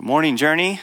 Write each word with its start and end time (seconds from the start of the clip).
Good 0.00 0.06
morning, 0.06 0.38
Journey. 0.38 0.80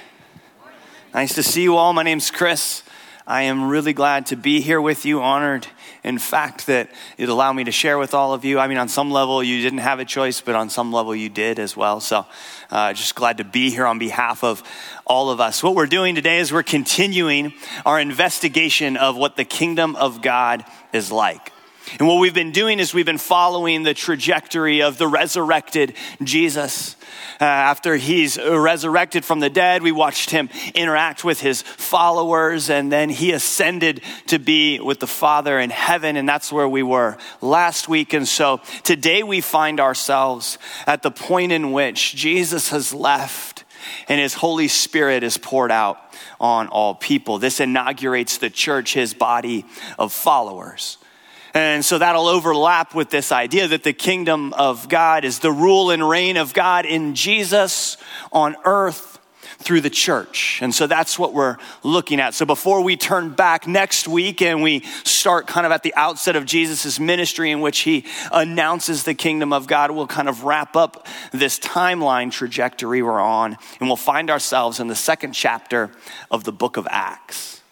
Nice 1.12 1.34
to 1.34 1.42
see 1.42 1.64
you 1.64 1.76
all. 1.76 1.92
My 1.92 2.04
name's 2.04 2.30
Chris. 2.30 2.84
I 3.26 3.42
am 3.42 3.68
really 3.68 3.92
glad 3.92 4.28
to 4.28 4.36
be 4.36 4.62
here 4.62 4.80
with 4.80 5.08
you, 5.08 5.24
honored, 5.24 5.66
in 6.04 6.20
fact, 6.20 6.68
that 6.68 6.92
it 7.18 7.28
allowed 7.28 7.54
me 7.54 7.64
to 7.64 7.72
share 7.72 7.98
with 7.98 8.14
all 8.14 8.36
of 8.36 8.46
you. 8.46 8.60
I 8.60 8.68
mean, 8.68 8.78
on 8.78 8.88
some 8.88 9.10
level, 9.10 9.42
you 9.42 9.60
didn't 9.64 9.80
have 9.80 10.00
a 10.00 10.06
choice, 10.06 10.40
but 10.40 10.54
on 10.54 10.70
some 10.70 10.94
level, 10.94 11.16
you 11.16 11.30
did 11.30 11.58
as 11.58 11.76
well. 11.76 12.00
So, 12.00 12.28
uh, 12.70 12.94
just 12.94 13.16
glad 13.16 13.40
to 13.40 13.44
be 13.44 13.72
here 13.72 13.88
on 13.88 13.98
behalf 13.98 14.44
of 14.44 14.62
all 15.04 15.32
of 15.32 15.42
us. 15.42 15.64
What 15.64 15.74
we're 15.74 15.88
doing 15.88 16.14
today 16.14 16.38
is 16.38 16.54
we're 16.54 16.62
continuing 16.62 17.54
our 17.88 18.00
investigation 18.00 18.98
of 18.98 19.18
what 19.18 19.36
the 19.36 19.46
kingdom 19.46 19.96
of 19.96 20.22
God 20.22 20.64
is 20.94 21.12
like. 21.12 21.52
And 22.00 22.08
what 22.08 22.20
we've 22.20 22.34
been 22.34 22.52
doing 22.52 22.80
is 22.80 22.94
we've 22.94 23.06
been 23.06 23.18
following 23.18 23.84
the 23.84 23.94
trajectory 23.94 24.82
of 24.82 24.98
the 24.98 25.08
resurrected 25.08 25.94
Jesus. 26.22 26.96
Uh, 27.40 27.46
after 27.46 27.96
he's 27.96 28.38
resurrected 28.38 29.24
from 29.24 29.40
the 29.40 29.50
dead, 29.50 29.82
we 29.82 29.92
watched 29.92 30.30
him 30.30 30.50
interact 30.76 31.24
with 31.24 31.40
his 31.40 31.62
followers, 31.62 32.70
and 32.70 32.92
then 32.92 33.10
he 33.10 33.32
ascended 33.32 34.02
to 34.28 34.40
be 34.40 34.80
with 34.80 35.00
the 35.00 35.08
Father 35.08 35.60
in 35.60 35.70
heaven, 35.70 36.18
and 36.18 36.28
that's 36.28 36.52
where 36.52 36.68
we 36.68 36.84
were 36.84 37.18
last 37.42 37.88
week. 37.88 38.14
And 38.14 38.28
so 38.28 38.62
today 38.84 39.24
we 39.24 39.42
find 39.42 39.80
ourselves 39.80 40.58
at 40.86 41.04
the 41.04 41.12
point 41.12 41.52
in 41.52 41.72
which 41.72 42.16
Jesus 42.16 42.70
has 42.70 42.94
left 42.94 43.64
and 44.08 44.20
his 44.20 44.34
Holy 44.34 44.68
Spirit 44.68 45.24
is 45.24 45.38
poured 45.38 45.72
out 45.72 45.98
on 46.40 46.68
all 46.68 46.96
people. 46.96 47.40
This 47.40 47.60
inaugurates 47.60 48.38
the 48.38 48.50
church, 48.50 48.94
his 48.94 49.14
body 49.14 49.66
of 49.98 50.12
followers. 50.12 50.98
And 51.58 51.84
so 51.84 51.98
that'll 51.98 52.28
overlap 52.28 52.94
with 52.94 53.10
this 53.10 53.32
idea 53.32 53.68
that 53.70 53.82
the 53.82 53.92
kingdom 53.92 54.54
of 54.54 54.88
God 54.90 55.26
is 55.26 55.40
the 55.40 55.52
rule 55.52 55.90
and 55.90 56.08
reign 56.08 56.38
of 56.38 56.54
God 56.54 56.86
in 56.86 57.16
Jesus 57.16 57.98
on 58.32 58.56
earth 58.64 59.18
through 59.58 59.82
the 59.82 59.90
church. 59.90 60.60
And 60.62 60.72
so 60.72 60.86
that's 60.86 61.18
what 61.18 61.34
we're 61.34 61.58
looking 61.82 62.20
at. 62.20 62.36
So 62.36 62.46
before 62.46 62.84
we 62.84 62.96
turn 62.96 63.32
back 63.32 63.66
next 63.66 64.08
week 64.08 64.44
and 64.44 64.62
we 64.62 64.82
start 65.04 65.48
kind 65.48 65.66
of 65.66 65.72
at 65.72 65.82
the 65.82 65.96
outset 65.96 66.36
of 66.36 66.46
Jesus' 66.46 67.00
ministry 67.00 67.50
in 67.50 67.60
which 67.60 67.80
he 67.80 68.06
announces 68.32 69.02
the 69.02 69.16
kingdom 69.16 69.52
of 69.52 69.66
God, 69.66 69.90
we'll 69.90 70.06
kind 70.06 70.30
of 70.30 70.44
wrap 70.44 70.76
up 70.76 71.08
this 71.32 71.58
timeline 71.58 72.32
trajectory 72.32 73.02
we're 73.02 73.20
on 73.20 73.58
and 73.80 73.90
we'll 73.90 73.96
find 73.96 74.30
ourselves 74.30 74.80
in 74.80 74.90
the 74.90 74.96
second 74.96 75.32
chapter 75.32 75.90
of 76.30 76.44
the 76.44 76.52
book 76.52 76.78
of 76.78 76.88
Acts. 76.92 77.64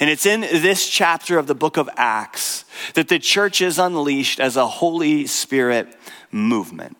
And 0.00 0.08
it's 0.08 0.24
in 0.24 0.40
this 0.40 0.88
chapter 0.88 1.38
of 1.38 1.46
the 1.46 1.54
book 1.54 1.76
of 1.76 1.88
Acts 1.96 2.64
that 2.94 3.08
the 3.08 3.18
church 3.18 3.60
is 3.60 3.78
unleashed 3.78 4.40
as 4.40 4.56
a 4.56 4.66
Holy 4.66 5.26
Spirit 5.26 5.94
movement. 6.32 6.96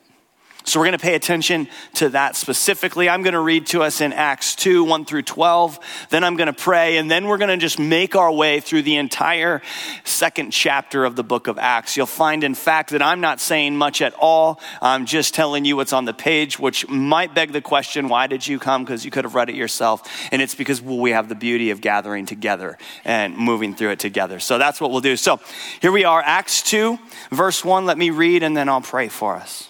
So 0.64 0.78
we're 0.78 0.86
going 0.86 0.98
to 0.98 1.02
pay 1.02 1.14
attention 1.14 1.68
to 1.94 2.10
that 2.10 2.36
specifically. 2.36 3.08
I'm 3.08 3.22
going 3.22 3.34
to 3.34 3.40
read 3.40 3.66
to 3.68 3.82
us 3.82 4.00
in 4.00 4.12
Acts 4.12 4.54
2, 4.56 4.84
1 4.84 5.04
through 5.04 5.22
12. 5.22 5.78
Then 6.10 6.22
I'm 6.22 6.36
going 6.36 6.48
to 6.48 6.52
pray, 6.52 6.98
and 6.98 7.10
then 7.10 7.26
we're 7.26 7.38
going 7.38 7.48
to 7.50 7.56
just 7.56 7.78
make 7.78 8.14
our 8.14 8.30
way 8.30 8.60
through 8.60 8.82
the 8.82 8.96
entire 8.96 9.62
second 10.04 10.50
chapter 10.50 11.04
of 11.04 11.16
the 11.16 11.24
book 11.24 11.46
of 11.46 11.58
Acts. 11.58 11.96
You'll 11.96 12.06
find, 12.06 12.44
in 12.44 12.54
fact, 12.54 12.90
that 12.90 13.02
I'm 13.02 13.20
not 13.20 13.40
saying 13.40 13.76
much 13.76 14.02
at 14.02 14.12
all. 14.14 14.60
I'm 14.82 15.06
just 15.06 15.34
telling 15.34 15.64
you 15.64 15.76
what's 15.76 15.94
on 15.94 16.04
the 16.04 16.12
page, 16.12 16.58
which 16.58 16.86
might 16.88 17.34
beg 17.34 17.52
the 17.52 17.62
question, 17.62 18.08
why 18.08 18.26
did 18.26 18.46
you 18.46 18.58
come? 18.58 18.84
Because 18.84 19.04
you 19.04 19.10
could 19.10 19.24
have 19.24 19.34
read 19.34 19.48
it 19.48 19.54
yourself. 19.54 20.02
And 20.30 20.42
it's 20.42 20.54
because 20.54 20.82
well, 20.82 20.98
we 20.98 21.12
have 21.12 21.28
the 21.28 21.34
beauty 21.34 21.70
of 21.70 21.80
gathering 21.80 22.26
together 22.26 22.76
and 23.04 23.36
moving 23.36 23.74
through 23.74 23.90
it 23.90 23.98
together. 23.98 24.40
So 24.40 24.58
that's 24.58 24.80
what 24.80 24.90
we'll 24.90 25.00
do. 25.00 25.16
So 25.16 25.40
here 25.80 25.92
we 25.92 26.04
are, 26.04 26.22
Acts 26.22 26.62
2, 26.62 26.98
verse 27.30 27.64
1. 27.64 27.86
Let 27.86 27.96
me 27.96 28.10
read, 28.10 28.42
and 28.42 28.54
then 28.54 28.68
I'll 28.68 28.82
pray 28.82 29.08
for 29.08 29.36
us. 29.36 29.69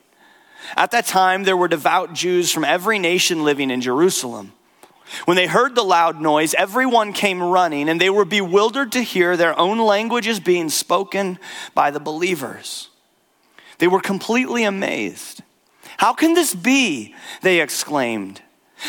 At 0.75 0.91
that 0.91 1.05
time, 1.05 1.43
there 1.43 1.57
were 1.57 1.67
devout 1.67 2.13
Jews 2.13 2.51
from 2.51 2.63
every 2.63 2.99
nation 2.99 3.43
living 3.43 3.71
in 3.71 3.81
Jerusalem. 3.81 4.53
When 5.25 5.35
they 5.35 5.47
heard 5.47 5.75
the 5.75 5.83
loud 5.83 6.21
noise, 6.21 6.53
everyone 6.53 7.13
came 7.13 7.43
running, 7.43 7.89
and 7.89 7.99
they 7.99 8.09
were 8.09 8.25
bewildered 8.25 8.93
to 8.93 9.01
hear 9.01 9.35
their 9.35 9.57
own 9.59 9.77
languages 9.77 10.39
being 10.39 10.69
spoken 10.69 11.37
by 11.73 11.91
the 11.91 11.99
believers. 11.99 12.89
They 13.79 13.87
were 13.87 13.99
completely 13.99 14.63
amazed. 14.63 15.41
How 15.97 16.13
can 16.13 16.33
this 16.33 16.55
be? 16.55 17.13
They 17.41 17.59
exclaimed. 17.61 18.41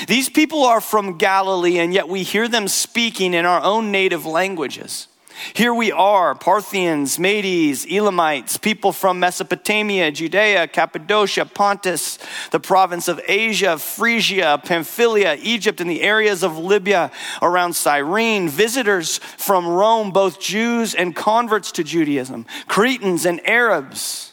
These 0.06 0.28
people 0.28 0.64
are 0.64 0.80
from 0.80 1.18
Galilee, 1.18 1.78
and 1.78 1.92
yet 1.92 2.08
we 2.08 2.22
hear 2.22 2.48
them 2.48 2.68
speaking 2.68 3.34
in 3.34 3.44
our 3.44 3.62
own 3.62 3.90
native 3.90 4.24
languages. 4.24 5.08
Here 5.54 5.74
we 5.74 5.92
are 5.92 6.34
Parthians, 6.34 7.18
Medes, 7.18 7.86
Elamites, 7.86 8.56
people 8.56 8.92
from 8.92 9.20
Mesopotamia, 9.20 10.10
Judea, 10.10 10.68
Cappadocia, 10.68 11.44
Pontus, 11.44 12.18
the 12.50 12.60
province 12.60 13.08
of 13.08 13.20
Asia, 13.26 13.78
Phrygia, 13.78 14.60
Pamphylia, 14.64 15.36
Egypt, 15.40 15.80
and 15.80 15.90
the 15.90 16.02
areas 16.02 16.42
of 16.42 16.58
Libya 16.58 17.10
around 17.40 17.74
Cyrene, 17.74 18.48
visitors 18.48 19.18
from 19.18 19.66
Rome, 19.66 20.10
both 20.10 20.40
Jews 20.40 20.94
and 20.94 21.14
converts 21.14 21.72
to 21.72 21.84
Judaism, 21.84 22.46
Cretans 22.66 23.26
and 23.26 23.46
Arabs. 23.46 24.32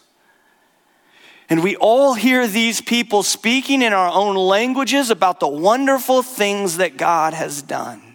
And 1.49 1.63
we 1.63 1.75
all 1.77 2.13
hear 2.13 2.47
these 2.47 2.79
people 2.79 3.23
speaking 3.23 3.81
in 3.81 3.91
our 3.91 4.11
own 4.11 4.35
languages 4.35 5.09
about 5.09 5.39
the 5.39 5.47
wonderful 5.47 6.21
things 6.21 6.77
that 6.77 6.95
God 6.95 7.33
has 7.33 7.63
done. 7.63 8.08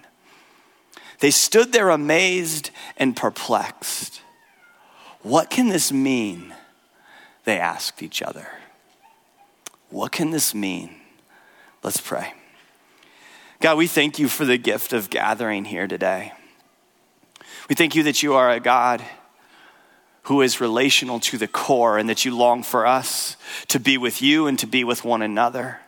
They 1.24 1.30
stood 1.30 1.72
there 1.72 1.88
amazed 1.88 2.68
and 2.98 3.16
perplexed. 3.16 4.20
What 5.22 5.48
can 5.48 5.70
this 5.70 5.90
mean? 5.90 6.54
They 7.46 7.58
asked 7.58 8.02
each 8.02 8.20
other. 8.20 8.46
What 9.88 10.12
can 10.12 10.32
this 10.32 10.54
mean? 10.54 10.90
Let's 11.82 11.98
pray. 11.98 12.34
God, 13.62 13.78
we 13.78 13.86
thank 13.86 14.18
you 14.18 14.28
for 14.28 14.44
the 14.44 14.58
gift 14.58 14.92
of 14.92 15.08
gathering 15.08 15.64
here 15.64 15.86
today. 15.86 16.34
We 17.70 17.74
thank 17.74 17.94
you 17.94 18.02
that 18.02 18.22
you 18.22 18.34
are 18.34 18.50
a 18.50 18.60
God 18.60 19.02
who 20.24 20.42
is 20.42 20.60
relational 20.60 21.20
to 21.20 21.38
the 21.38 21.48
core 21.48 21.96
and 21.96 22.10
that 22.10 22.26
you 22.26 22.36
long 22.36 22.62
for 22.62 22.86
us 22.86 23.38
to 23.68 23.80
be 23.80 23.96
with 23.96 24.20
you 24.20 24.46
and 24.46 24.58
to 24.58 24.66
be 24.66 24.84
with 24.84 25.06
one 25.06 25.22
another. 25.22 25.80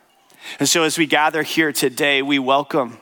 And 0.59 0.67
so 0.67 0.81
as 0.81 0.97
we 0.97 1.05
gather 1.05 1.43
here 1.43 1.71
today, 1.71 2.23
we 2.23 2.39
welcome 2.39 2.97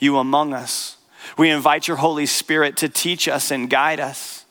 you 0.00 0.16
among 0.18 0.52
us. 0.52 0.97
We 1.36 1.50
invite 1.50 1.88
your 1.88 1.98
Holy 1.98 2.26
Spirit 2.26 2.76
to 2.78 2.88
teach 2.88 3.28
us 3.28 3.50
and 3.50 3.68
guide 3.68 4.00
us, 4.00 4.44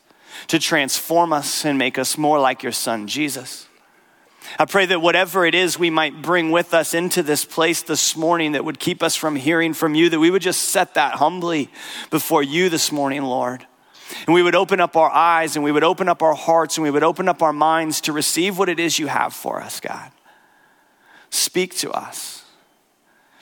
to 0.48 0.58
transform 0.58 1.32
us 1.32 1.64
and 1.64 1.78
make 1.78 1.98
us 1.98 2.16
more 2.16 2.38
like 2.38 2.62
your 2.62 2.72
Son, 2.72 3.06
Jesus. 3.06 3.66
I 4.58 4.64
pray 4.64 4.86
that 4.86 5.00
whatever 5.00 5.44
it 5.44 5.54
is 5.54 5.78
we 5.78 5.90
might 5.90 6.22
bring 6.22 6.50
with 6.50 6.72
us 6.72 6.94
into 6.94 7.22
this 7.22 7.44
place 7.44 7.82
this 7.82 8.16
morning 8.16 8.52
that 8.52 8.64
would 8.64 8.78
keep 8.78 9.02
us 9.02 9.16
from 9.16 9.36
hearing 9.36 9.74
from 9.74 9.94
you, 9.94 10.08
that 10.08 10.20
we 10.20 10.30
would 10.30 10.42
just 10.42 10.70
set 10.70 10.94
that 10.94 11.14
humbly 11.14 11.70
before 12.10 12.42
you 12.42 12.68
this 12.68 12.92
morning, 12.92 13.22
Lord. 13.22 13.66
And 14.26 14.34
we 14.34 14.42
would 14.42 14.54
open 14.54 14.80
up 14.80 14.96
our 14.96 15.10
eyes 15.10 15.56
and 15.56 15.64
we 15.64 15.72
would 15.72 15.84
open 15.84 16.08
up 16.08 16.22
our 16.22 16.34
hearts 16.34 16.76
and 16.76 16.82
we 16.82 16.90
would 16.90 17.02
open 17.02 17.28
up 17.28 17.42
our 17.42 17.52
minds 17.52 18.00
to 18.02 18.12
receive 18.12 18.58
what 18.58 18.68
it 18.68 18.80
is 18.80 18.98
you 18.98 19.06
have 19.08 19.34
for 19.34 19.60
us, 19.60 19.80
God. 19.80 20.10
Speak 21.30 21.74
to 21.76 21.90
us, 21.90 22.44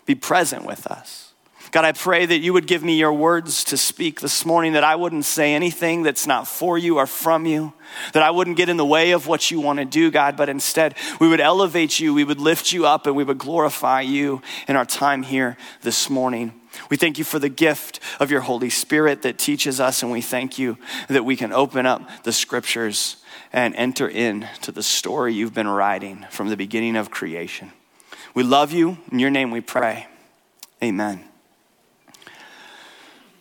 be 0.06 0.14
present 0.14 0.65
with 0.65 0.86
us. 0.86 1.34
God, 1.72 1.84
I 1.84 1.92
pray 1.92 2.27
that 2.27 2.39
you 2.39 2.53
would 2.53 2.66
give 2.66 2.83
me 2.83 2.97
your 2.97 3.13
words 3.13 3.65
to 3.65 3.77
speak 3.77 4.21
this 4.21 4.47
morning, 4.47 4.74
that 4.74 4.84
I 4.84 4.97
wouldn't 4.97 5.24
say 5.24 5.54
anything 5.54 6.03
that's 6.03 6.27
not 6.27 6.47
for 6.47 6.78
you 6.78 6.98
or 6.98 7.07
from 7.07 7.47
you, 7.47 7.72
that 8.13 8.22
I 8.22 8.30
wouldn't 8.30 8.57
get 8.57 8.68
in 8.68 8.77
the 8.77 8.84
way 8.84 9.10
of 9.10 9.27
what 9.27 9.51
you 9.51 9.60
want 9.60 9.78
to 9.78 9.84
do, 9.84 10.10
God, 10.10 10.36
but 10.36 10.48
instead 10.48 10.95
we 11.21 11.28
would 11.28 11.41
elevate 11.41 11.98
you, 12.01 12.15
we 12.15 12.24
would 12.24 12.41
lift 12.41 12.72
you 12.72 12.86
up, 12.86 13.07
and 13.07 13.16
we 13.16 13.24
would 13.24 13.39
glorify 13.39 14.01
you 14.01 14.42
in 14.68 14.77
our 14.77 14.84
time 14.84 15.22
here 15.22 15.57
this 15.83 16.09
morning. 16.09 16.53
We 16.91 16.97
thank 16.97 17.18
you 17.18 17.24
for 17.24 17.39
the 17.39 17.48
gift 17.48 18.01
of 18.21 18.30
your 18.30 18.42
Holy 18.42 18.71
Spirit 18.71 19.22
that 19.22 19.39
teaches 19.39 19.80
us, 19.80 20.03
and 20.03 20.12
we 20.12 20.21
thank 20.21 20.59
you 20.59 20.78
that 21.09 21.24
we 21.24 21.36
can 21.36 21.53
open 21.53 21.86
up 21.86 22.24
the 22.24 22.33
scriptures 22.33 23.16
and 23.53 23.74
enter 23.77 24.09
into 24.09 24.72
the 24.72 24.83
story 24.83 25.33
you've 25.34 25.54
been 25.54 25.69
writing 25.69 26.27
from 26.30 26.48
the 26.48 26.57
beginning 26.57 26.97
of 26.97 27.10
creation. 27.10 27.72
We 28.34 28.42
love 28.42 28.72
you. 28.72 28.98
In 29.10 29.19
your 29.19 29.30
name 29.30 29.51
we 29.51 29.62
pray. 29.62 30.07
Amen. 30.83 31.25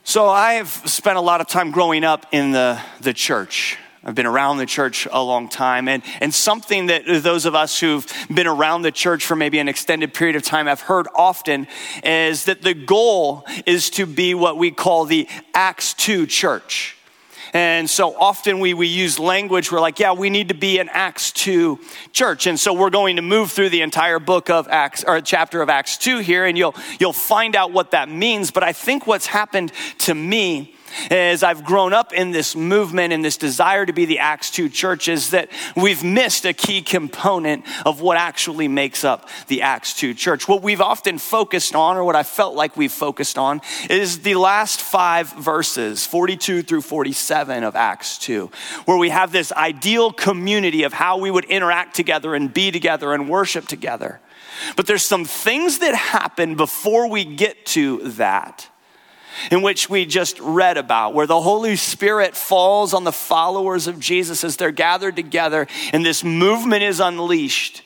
So 0.08 0.30
I've 0.30 0.70
spent 0.70 1.18
a 1.18 1.22
lot 1.22 1.42
of 1.42 1.48
time 1.48 1.72
growing 1.72 2.04
up 2.04 2.28
in 2.32 2.52
the, 2.52 2.80
the 3.02 3.12
church. 3.12 3.80
I've 4.04 4.14
been 4.14 4.28
around 4.28 4.60
the 4.60 4.68
church 4.68 5.08
a 5.12 5.22
long 5.22 5.50
time. 5.50 5.88
And, 5.88 6.04
and 6.22 6.32
something 6.32 6.86
that 6.86 7.06
those 7.08 7.48
of 7.48 7.56
us 7.56 7.80
who've 7.80 8.06
been 8.32 8.46
around 8.46 8.84
the 8.84 8.92
church 8.92 9.26
for 9.26 9.36
maybe 9.36 9.58
an 9.58 9.68
extended 9.68 10.14
period 10.14 10.36
of 10.36 10.44
time 10.44 10.68
have 10.68 10.82
heard 10.82 11.08
often 11.16 11.66
is 12.04 12.46
that 12.46 12.62
the 12.62 12.76
goal 12.76 13.48
is 13.66 13.90
to 13.92 14.06
be 14.06 14.36
what 14.36 14.60
we 14.60 14.70
call 14.70 15.06
the 15.06 15.28
Acts 15.56 15.96
2 15.96 16.28
church. 16.28 16.95
And 17.54 17.90
so 17.90 18.16
often 18.16 18.60
we, 18.60 18.74
we 18.74 18.88
use 18.88 19.20
language, 19.20 19.72
we're 19.72 19.80
like, 19.80 20.00
yeah, 20.00 20.14
we 20.14 20.30
need 20.30 20.50
to 20.50 20.54
be 20.54 20.80
an 20.80 20.90
Acts 20.92 21.32
2 21.32 21.80
church. 22.12 22.48
And 22.48 22.60
so 22.60 22.74
we're 22.74 22.90
going 22.90 23.16
to 23.16 23.22
move 23.22 23.52
through 23.52 23.70
the 23.70 23.82
entire 23.82 24.20
book 24.20 24.50
of 24.50 24.68
Acts, 24.68 25.04
or 25.06 25.22
chapter 25.22 25.62
of 25.62 25.70
Acts 25.70 25.98
2 25.98 26.20
here, 26.20 26.46
and 26.46 26.58
you'll, 26.58 26.76
you'll 27.00 27.14
find 27.14 27.56
out 27.56 27.72
what 27.72 27.92
that 27.92 28.10
means. 28.10 28.52
But 28.52 28.64
I 28.64 28.74
think 28.74 29.08
what's 29.08 29.26
happened 29.26 29.72
to 30.00 30.14
me 30.14 30.75
as 31.10 31.44
I've 31.44 31.64
grown 31.64 31.94
up 31.94 32.14
in 32.14 32.32
this 32.32 32.56
movement 32.56 33.14
and 33.14 33.24
this 33.24 33.38
desire 33.38 33.86
to 33.86 33.94
be 33.94 34.06
the 34.06 34.20
Acts 34.20 34.52
2 34.52 34.70
church 34.70 35.08
is 35.08 35.32
that 35.32 35.50
we've 35.76 36.04
missed 36.04 36.46
a 36.46 36.54
key 36.54 36.82
component 36.82 37.66
of 37.86 38.02
what 38.02 38.18
actually 38.18 38.68
makes 38.68 39.04
up 39.04 39.30
the 39.48 39.62
Acts 39.62 39.94
2 39.94 40.14
church. 40.14 40.48
What 40.48 40.62
we've 40.62 40.82
often 40.82 41.18
focused 41.18 41.76
on, 41.76 41.98
or 41.98 42.04
what 42.04 42.16
I 42.16 42.24
felt 42.24 42.56
like 42.56 42.78
we've 42.78 42.92
focused 42.92 43.38
on, 43.38 43.62
is 43.90 44.20
the 44.20 44.36
last 44.36 44.82
five 44.82 45.32
verses, 45.34 46.06
42 46.06 46.64
through 46.64 46.82
47 46.82 47.64
of 47.64 47.76
Acts 47.76 48.18
2, 48.20 48.50
where 48.86 48.98
we 48.98 49.10
have 49.10 49.32
this 49.32 49.52
ideal 49.52 50.12
community 50.12 50.84
of 50.84 50.94
how 50.94 51.18
we 51.18 51.32
would 51.32 51.46
interact 51.46 51.96
together 51.96 52.36
and 52.36 52.54
be 52.54 52.72
together 52.72 53.14
and 53.14 53.30
worship 53.30 53.68
together. 53.68 54.20
But 54.76 54.88
there's 54.88 55.04
some 55.04 55.26
things 55.26 55.80
that 55.80 55.96
happen 55.96 56.56
before 56.56 57.10
we 57.10 57.26
get 57.26 57.66
to 57.68 57.98
that 58.12 58.70
in 59.52 59.62
which 59.62 59.90
we 59.90 60.06
just 60.06 60.40
read 60.40 60.78
about, 60.78 61.14
where 61.14 61.28
the 61.28 61.42
Holy 61.42 61.76
Spirit 61.76 62.36
falls 62.36 62.94
on 62.94 63.04
the 63.04 63.12
followers 63.12 63.88
of 63.88 64.00
Jesus 64.00 64.44
as 64.44 64.58
they're 64.58 64.72
gathered 64.72 65.16
together 65.16 65.68
and 65.94 66.06
this 66.06 66.24
movement 66.24 66.84
is 66.84 67.00
unleashed 67.00 67.84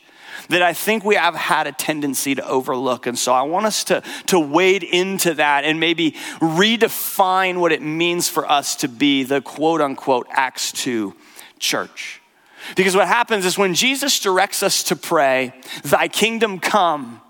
that 0.50 0.64
I 0.64 0.74
think 0.74 1.06
we 1.06 1.16
have 1.16 1.36
had 1.36 1.68
a 1.68 1.72
tendency 1.72 2.36
to 2.36 2.48
overlook. 2.48 3.06
And 3.06 3.18
so 3.18 3.34
I 3.34 3.44
want 3.44 3.68
us 3.68 3.84
to, 3.86 4.02
to 4.28 4.40
wade 4.40 4.84
into 4.84 5.36
that 5.36 5.64
and 5.64 5.80
maybe 5.80 6.12
redefine 6.40 7.60
what 7.60 7.72
it 7.72 7.82
means 7.82 8.28
for 8.28 8.50
us 8.50 8.76
to 8.78 8.88
be 8.88 9.24
the 9.24 9.42
quote 9.42 9.80
unquote 9.80 10.28
Acts 10.32 10.72
2 10.72 11.16
church. 11.60 12.22
Because 12.76 12.96
what 12.96 13.08
happens 13.08 13.46
is 13.46 13.58
when 13.58 13.74
Jesus 13.74 14.20
directs 14.20 14.64
us 14.64 14.84
to 14.84 14.96
pray, 14.96 15.54
Thy 15.84 16.08
kingdom 16.08 16.60
come, 16.60 17.22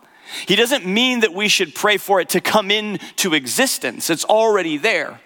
he 0.48 0.56
doesn't 0.56 0.86
mean 0.86 1.22
that 1.22 1.34
we 1.34 1.48
should 1.48 1.76
pray 1.76 1.98
for 1.98 2.20
it 2.20 2.30
to 2.30 2.42
come 2.42 2.72
into 2.72 3.34
existence, 3.34 4.10
it's 4.10 4.26
already 4.26 4.78
there. 4.78 5.20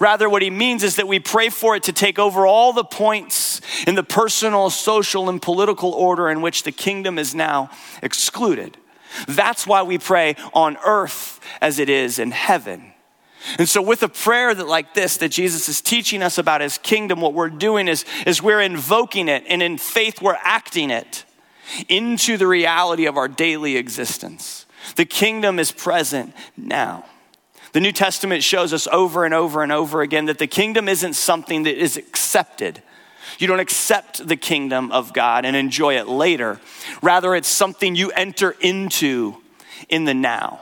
Rather, 0.00 0.28
what 0.28 0.42
he 0.42 0.50
means 0.50 0.82
is 0.82 0.96
that 0.96 1.08
we 1.08 1.18
pray 1.18 1.48
for 1.48 1.74
it 1.74 1.84
to 1.84 1.92
take 1.92 2.18
over 2.18 2.46
all 2.46 2.72
the 2.72 2.84
points 2.84 3.60
in 3.86 3.94
the 3.94 4.02
personal, 4.02 4.70
social, 4.70 5.28
and 5.28 5.40
political 5.40 5.92
order 5.92 6.28
in 6.28 6.42
which 6.42 6.62
the 6.62 6.72
kingdom 6.72 7.18
is 7.18 7.34
now 7.34 7.70
excluded. 8.02 8.76
That's 9.26 9.66
why 9.66 9.82
we 9.82 9.98
pray 9.98 10.36
on 10.52 10.76
earth 10.84 11.40
as 11.60 11.78
it 11.78 11.88
is 11.88 12.18
in 12.18 12.30
heaven. 12.30 12.92
And 13.58 13.68
so, 13.68 13.80
with 13.80 14.02
a 14.02 14.08
prayer 14.08 14.54
that 14.54 14.66
like 14.66 14.94
this, 14.94 15.16
that 15.18 15.30
Jesus 15.30 15.68
is 15.68 15.80
teaching 15.80 16.22
us 16.22 16.38
about 16.38 16.60
his 16.60 16.76
kingdom, 16.76 17.20
what 17.20 17.34
we're 17.34 17.48
doing 17.48 17.88
is, 17.88 18.04
is 18.26 18.42
we're 18.42 18.60
invoking 18.60 19.28
it, 19.28 19.44
and 19.48 19.62
in 19.62 19.78
faith, 19.78 20.20
we're 20.20 20.36
acting 20.42 20.90
it 20.90 21.24
into 21.88 22.36
the 22.36 22.46
reality 22.46 23.06
of 23.06 23.16
our 23.16 23.28
daily 23.28 23.76
existence. 23.76 24.66
The 24.96 25.04
kingdom 25.04 25.58
is 25.58 25.72
present 25.72 26.34
now. 26.56 27.04
The 27.72 27.80
New 27.80 27.92
Testament 27.92 28.42
shows 28.42 28.72
us 28.72 28.86
over 28.90 29.24
and 29.24 29.34
over 29.34 29.62
and 29.62 29.70
over 29.70 30.00
again 30.00 30.26
that 30.26 30.38
the 30.38 30.46
kingdom 30.46 30.88
isn't 30.88 31.14
something 31.14 31.64
that 31.64 31.76
is 31.76 31.96
accepted. 31.96 32.82
You 33.38 33.46
don't 33.46 33.60
accept 33.60 34.26
the 34.26 34.36
kingdom 34.36 34.90
of 34.90 35.12
God 35.12 35.44
and 35.44 35.54
enjoy 35.54 35.98
it 35.98 36.08
later. 36.08 36.60
Rather, 37.02 37.34
it's 37.34 37.48
something 37.48 37.94
you 37.94 38.10
enter 38.12 38.56
into 38.60 39.36
in 39.88 40.04
the 40.04 40.14
now. 40.14 40.60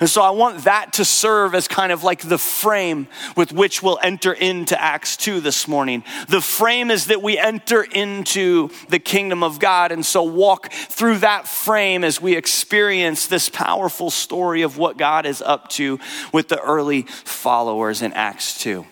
And 0.00 0.08
so 0.08 0.22
I 0.22 0.30
want 0.30 0.64
that 0.64 0.94
to 0.94 1.04
serve 1.04 1.54
as 1.54 1.68
kind 1.68 1.92
of 1.92 2.04
like 2.04 2.22
the 2.22 2.38
frame 2.38 3.08
with 3.36 3.52
which 3.52 3.82
we'll 3.82 3.98
enter 4.02 4.32
into 4.32 4.80
Acts 4.80 5.16
2 5.16 5.40
this 5.40 5.68
morning. 5.68 6.04
The 6.28 6.40
frame 6.40 6.90
is 6.90 7.06
that 7.06 7.22
we 7.22 7.38
enter 7.38 7.82
into 7.82 8.70
the 8.88 8.98
kingdom 8.98 9.42
of 9.42 9.58
God. 9.58 9.92
And 9.92 10.04
so 10.04 10.22
walk 10.22 10.72
through 10.72 11.18
that 11.18 11.48
frame 11.48 12.04
as 12.04 12.20
we 12.20 12.36
experience 12.36 13.26
this 13.26 13.48
powerful 13.48 14.10
story 14.10 14.62
of 14.62 14.78
what 14.78 14.96
God 14.96 15.26
is 15.26 15.42
up 15.42 15.68
to 15.70 15.98
with 16.32 16.48
the 16.48 16.60
early 16.60 17.02
followers 17.02 18.02
in 18.02 18.12
Acts 18.12 18.58
2. 18.60 18.84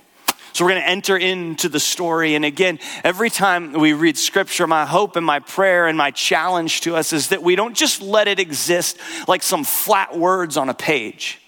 So 0.56 0.64
we're 0.64 0.70
going 0.70 0.84
to 0.84 0.88
enter 0.88 1.18
into 1.18 1.68
the 1.68 1.78
story. 1.78 2.34
And 2.34 2.42
again, 2.42 2.78
every 3.04 3.28
time 3.28 3.74
we 3.74 3.92
read 3.92 4.16
scripture, 4.16 4.66
my 4.66 4.86
hope 4.86 5.16
and 5.16 5.26
my 5.26 5.38
prayer 5.38 5.86
and 5.86 5.98
my 5.98 6.10
challenge 6.10 6.80
to 6.80 6.96
us 6.96 7.12
is 7.12 7.28
that 7.28 7.42
we 7.42 7.56
don't 7.56 7.76
just 7.76 8.00
let 8.00 8.26
it 8.26 8.40
exist 8.40 8.96
like 9.28 9.42
some 9.42 9.64
flat 9.64 10.16
words 10.16 10.56
on 10.56 10.70
a 10.70 10.74
page. 10.74 11.42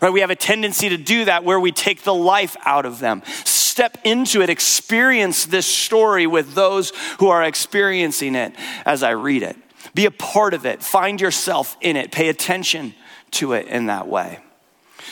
Right? 0.00 0.12
We 0.12 0.20
have 0.20 0.30
a 0.30 0.36
tendency 0.36 0.90
to 0.90 0.96
do 0.96 1.24
that 1.24 1.42
where 1.42 1.58
we 1.58 1.72
take 1.72 2.04
the 2.04 2.14
life 2.14 2.56
out 2.64 2.86
of 2.86 3.00
them. 3.00 3.24
Step 3.44 3.98
into 4.04 4.42
it, 4.42 4.48
experience 4.48 5.46
this 5.46 5.66
story 5.66 6.28
with 6.28 6.54
those 6.54 6.92
who 7.18 7.26
are 7.26 7.42
experiencing 7.42 8.36
it 8.36 8.54
as 8.84 9.02
I 9.02 9.10
read 9.10 9.42
it. 9.42 9.56
Be 9.92 10.06
a 10.06 10.12
part 10.12 10.54
of 10.54 10.64
it, 10.64 10.84
find 10.84 11.20
yourself 11.20 11.76
in 11.80 11.96
it, 11.96 12.12
pay 12.12 12.28
attention 12.28 12.94
to 13.32 13.54
it 13.54 13.66
in 13.66 13.86
that 13.86 14.06
way. 14.06 14.38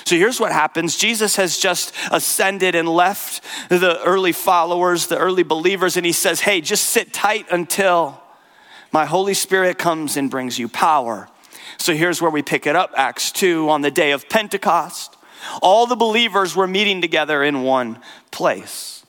So 0.05 0.17
here's 0.17 0.41
what 0.41 0.53
happens 0.53 0.97
Jesus 0.97 1.37
has 1.37 1.57
just 1.59 1.95
ascended 2.11 2.75
and 2.75 2.89
left 2.89 3.43
the 3.69 4.03
early 4.03 4.33
followers, 4.33 5.07
the 5.07 5.19
early 5.19 5.43
believers, 5.43 5.97
and 5.97 6.05
he 6.05 6.13
says, 6.13 6.41
Hey, 6.41 6.61
just 6.61 6.87
sit 6.87 7.13
tight 7.13 7.47
until 7.51 8.21
my 8.93 9.07
Holy 9.07 9.35
Spirit 9.35 9.79
comes 9.79 10.17
and 10.17 10.31
brings 10.31 10.59
you 10.59 10.69
power. 10.69 11.29
So 11.79 11.95
here's 11.95 12.21
where 12.23 12.31
we 12.31 12.43
pick 12.43 12.67
it 12.67 12.77
up 12.77 12.93
Acts 12.97 13.33
2 13.33 13.69
on 13.71 13.83
the 13.83 13.91
day 13.91 14.13
of 14.13 14.29
Pentecost. 14.29 15.17
All 15.61 15.87
the 15.87 15.97
believers 15.97 16.57
were 16.57 16.67
meeting 16.67 17.01
together 17.01 17.43
in 17.43 17.63
one 17.63 18.01
place. 18.31 19.05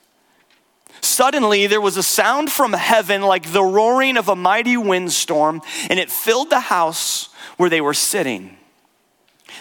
Suddenly, 1.01 1.67
there 1.67 1.81
was 1.81 1.97
a 1.97 2.03
sound 2.03 2.51
from 2.51 2.73
heaven 2.73 3.21
like 3.21 3.53
the 3.53 3.63
roaring 3.63 4.17
of 4.17 4.27
a 4.27 4.35
mighty 4.35 4.75
windstorm, 4.75 5.61
and 5.89 5.99
it 5.99 6.11
filled 6.11 6.49
the 6.49 6.59
house 6.59 7.29
where 7.57 7.69
they 7.69 7.79
were 7.79 7.93
sitting. 7.93 8.57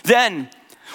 Then, 0.05 0.49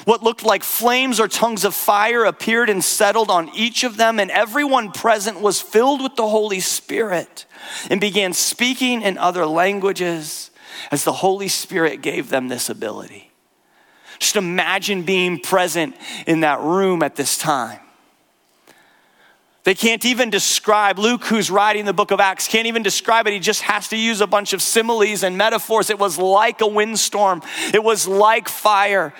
what 0.05 0.23
looked 0.23 0.43
like 0.43 0.63
flames 0.63 1.19
or 1.19 1.27
tongues 1.27 1.63
of 1.63 1.73
fire 1.73 2.25
appeared 2.25 2.69
and 2.69 2.83
settled 2.83 3.29
on 3.29 3.49
each 3.55 3.83
of 3.83 3.97
them, 3.97 4.19
and 4.19 4.31
everyone 4.31 4.91
present 4.91 5.41
was 5.41 5.61
filled 5.61 6.01
with 6.01 6.15
the 6.15 6.27
Holy 6.27 6.59
Spirit 6.59 7.45
and 7.89 7.99
began 7.99 8.33
speaking 8.33 9.01
in 9.01 9.17
other 9.17 9.45
languages 9.45 10.51
as 10.91 11.03
the 11.03 11.13
Holy 11.13 11.47
Spirit 11.47 12.01
gave 12.01 12.29
them 12.29 12.47
this 12.47 12.69
ability. 12.69 13.31
Just 14.19 14.35
imagine 14.35 15.03
being 15.03 15.39
present 15.39 15.95
in 16.27 16.41
that 16.41 16.59
room 16.59 17.03
at 17.03 17.15
this 17.15 17.37
time. 17.37 17.79
They 19.63 19.75
can't 19.75 20.03
even 20.05 20.29
describe, 20.29 20.97
Luke, 20.97 21.25
who's 21.25 21.51
writing 21.51 21.85
the 21.85 21.93
book 21.93 22.11
of 22.11 22.19
Acts, 22.19 22.47
can't 22.47 22.67
even 22.67 22.81
describe 22.81 23.27
it. 23.27 23.33
He 23.33 23.39
just 23.39 23.61
has 23.61 23.89
to 23.89 23.97
use 23.97 24.21
a 24.21 24.27
bunch 24.27 24.53
of 24.53 24.61
similes 24.61 25.23
and 25.23 25.37
metaphors. 25.37 25.89
It 25.89 25.99
was 25.99 26.17
like 26.17 26.61
a 26.61 26.67
windstorm, 26.67 27.41
it 27.73 27.83
was 27.83 28.07
like 28.07 28.49
fire. 28.49 29.13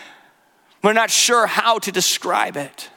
We're 0.81 0.93
not 0.93 1.09
sure 1.09 1.47
how 1.47 1.79
to 1.79 1.91
describe 1.91 2.55
it. 2.55 2.89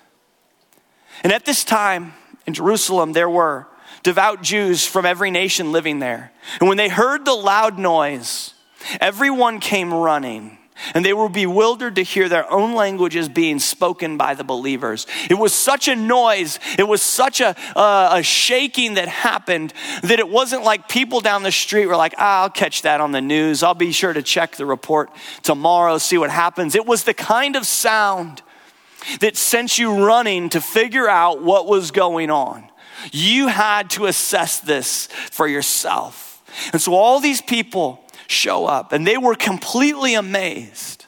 And 1.23 1.33
at 1.33 1.45
this 1.45 1.65
time 1.65 2.15
in 2.47 2.55
Jerusalem, 2.55 3.13
there 3.13 3.31
were 3.31 3.67
devout 4.03 4.43
Jews 4.43 4.87
from 4.87 5.07
every 5.07 5.31
nation 5.31 5.73
living 5.73 5.99
there. 5.99 6.33
And 6.61 6.69
when 6.69 6.79
they 6.79 6.89
heard 6.89 7.25
the 7.25 7.35
loud 7.35 7.79
noise, 7.79 8.55
everyone 9.01 9.61
came 9.61 9.93
running 9.93 10.59
and 10.95 11.05
they 11.05 11.13
were 11.13 11.29
bewildered 11.29 11.97
to 11.97 12.03
hear 12.03 12.29
their 12.29 12.51
own 12.51 12.75
languages 12.75 13.29
being 13.29 13.59
spoken 13.59 14.17
by 14.17 14.35
the 14.35 14.45
believers. 14.45 15.07
It 15.31 15.35
was 15.35 15.53
such 15.53 15.89
a 15.89 15.97
noise, 15.97 16.59
it 16.79 16.85
was 16.85 17.03
such 17.03 17.41
a, 17.41 17.57
uh, 17.77 18.11
a 18.13 18.23
shaking 18.23 18.95
that 18.95 19.09
happened 19.09 19.73
that 20.03 20.19
it 20.19 20.29
wasn't 20.29 20.65
like 20.65 20.89
people 20.89 21.21
down 21.21 21.43
the 21.43 21.53
street 21.53 21.87
were 21.87 21.97
like, 21.97 22.15
ah, 22.19 22.43
I'll 22.43 22.51
catch 22.51 22.83
that 22.83 23.01
on 23.01 23.13
the 23.13 23.21
news. 23.21 23.63
I'll 23.63 23.75
be 23.75 23.93
sure 23.93 24.13
to 24.13 24.23
check 24.23 24.57
the 24.57 24.67
report 24.67 25.11
tomorrow, 25.43 25.99
see 25.99 26.19
what 26.19 26.31
happens. 26.31 26.75
It 26.75 26.87
was 26.87 27.05
the 27.05 27.15
kind 27.15 27.57
of 27.57 27.67
sound 27.67 28.43
that 29.21 29.37
sent 29.37 29.79
you 29.79 30.05
running 30.05 30.49
to 30.51 30.61
figure 30.61 31.09
out 31.09 31.43
what 31.43 31.67
was 31.67 31.91
going 31.91 32.31
on. 32.31 32.69
You 33.11 33.49
had 33.49 33.91
to 33.91 34.07
assess 34.07 34.61
this 34.61 35.09
for 35.31 35.49
yourself. 35.49 36.43
And 36.73 36.81
so 36.81 36.95
all 36.95 37.19
these 37.19 37.41
people 37.41 38.02
show 38.33 38.67
up. 38.67 38.93
And 38.93 39.07
they 39.07 39.17
were 39.17 39.35
completely 39.35 40.15
amazed. 40.15 41.07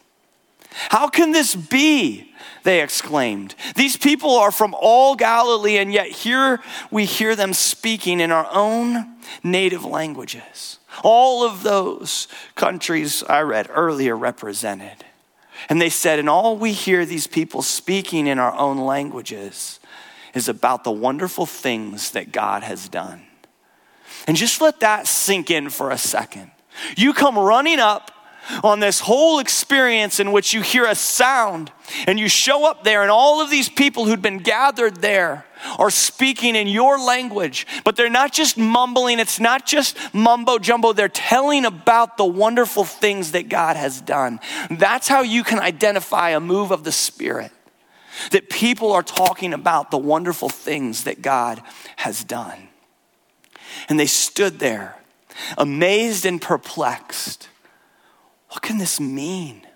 How 0.71 1.09
can 1.09 1.33
this 1.33 1.54
be? 1.54 2.31
They 2.64 2.83
exclaimed. 2.83 3.54
These 3.76 3.97
people 3.97 4.31
are 4.37 4.50
from 4.50 4.75
all 4.78 5.16
Galilee, 5.16 5.76
and 5.76 5.93
yet 5.93 6.09
here 6.09 6.61
we 6.90 7.04
hear 7.04 7.37
them 7.37 7.52
speaking 7.52 8.21
in 8.21 8.31
our 8.31 8.49
own 8.50 9.16
native 9.43 9.85
languages. 9.85 10.78
All 11.02 11.45
of 11.45 11.62
those 11.62 12.26
countries 12.54 13.23
I 13.23 13.40
read 13.40 13.69
earlier 13.71 14.16
represented. 14.16 15.04
And 15.69 15.81
they 15.81 15.90
said, 15.90 16.19
and 16.19 16.28
all 16.28 16.57
we 16.57 16.73
hear 16.73 17.04
these 17.04 17.26
people 17.26 17.62
speaking 17.62 18.26
in 18.26 18.38
our 18.38 18.54
own 18.54 18.78
languages 18.78 19.78
is 20.35 20.49
about 20.49 20.85
the 20.85 20.90
wonderful 20.90 21.47
things 21.47 22.11
that 22.12 22.33
God 22.33 22.62
has 22.62 22.88
done. 22.88 23.23
And 24.26 24.37
just 24.37 24.61
let 24.61 24.81
that 24.81 25.07
sink 25.07 25.50
in 25.50 25.71
for 25.71 25.90
a 25.90 25.99
second. 25.99 26.50
You 26.97 27.12
come 27.12 27.38
running 27.38 27.78
up 27.78 28.11
on 28.62 28.81
this 28.81 29.00
whole 29.00 29.38
experience 29.38 30.21
in 30.21 30.31
which 30.33 30.52
you 30.52 30.61
hear 30.61 30.85
a 30.85 30.95
sound 30.95 31.73
and 32.07 32.19
you 32.19 32.28
show 32.28 32.69
up 32.69 32.85
there, 32.85 33.02
and 33.02 33.11
all 33.11 33.40
of 33.40 33.50
these 33.50 33.69
people 33.69 34.04
who'd 34.04 34.23
been 34.23 34.38
gathered 34.38 34.97
there 34.97 35.47
are 35.78 35.90
speaking 35.90 36.54
in 36.54 36.66
your 36.66 36.99
language, 36.99 37.66
but 37.85 37.97
they're 37.97 38.11
not 38.11 38.33
just 38.33 38.59
mumbling, 38.59 39.19
it's 39.19 39.40
not 39.40 39.64
just 39.66 39.97
mumbo 40.12 40.59
jumbo, 40.59 40.93
they're 40.93 41.09
telling 41.09 41.64
about 41.64 42.19
the 42.19 42.25
wonderful 42.25 42.85
things 42.85 43.33
that 43.33 43.49
God 43.49 43.76
has 43.76 44.00
done. 44.00 44.40
That's 44.71 45.09
how 45.09 45.23
you 45.23 45.43
can 45.43 45.59
identify 45.59 46.31
a 46.31 46.40
move 46.40 46.71
of 46.71 46.85
the 46.85 46.93
Spirit. 46.93 47.50
That 48.31 48.49
people 48.49 48.93
are 48.93 49.02
talking 49.02 49.52
about 49.52 49.90
the 49.90 49.99
wonderful 49.99 50.49
things 50.49 51.04
that 51.04 51.21
God 51.21 51.62
has 51.97 52.23
done. 52.23 52.69
And 53.88 53.99
they 53.99 54.07
stood 54.07 54.61
there, 54.61 54.97
amazed 55.59 56.26
and 56.26 56.41
perplexed. 56.41 57.49
What 58.50 58.62
can 58.62 58.79
this 58.79 59.00
mean? 59.00 59.67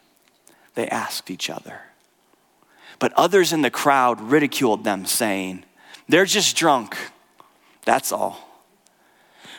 They 0.74 0.88
asked 0.88 1.30
each 1.30 1.50
other. 1.50 1.80
But 2.98 3.12
others 3.14 3.52
in 3.52 3.62
the 3.62 3.70
crowd 3.70 4.20
ridiculed 4.20 4.84
them, 4.84 5.06
saying, 5.06 5.64
They're 6.08 6.24
just 6.24 6.56
drunk. 6.56 6.96
That's 7.84 8.12
all. 8.12 8.48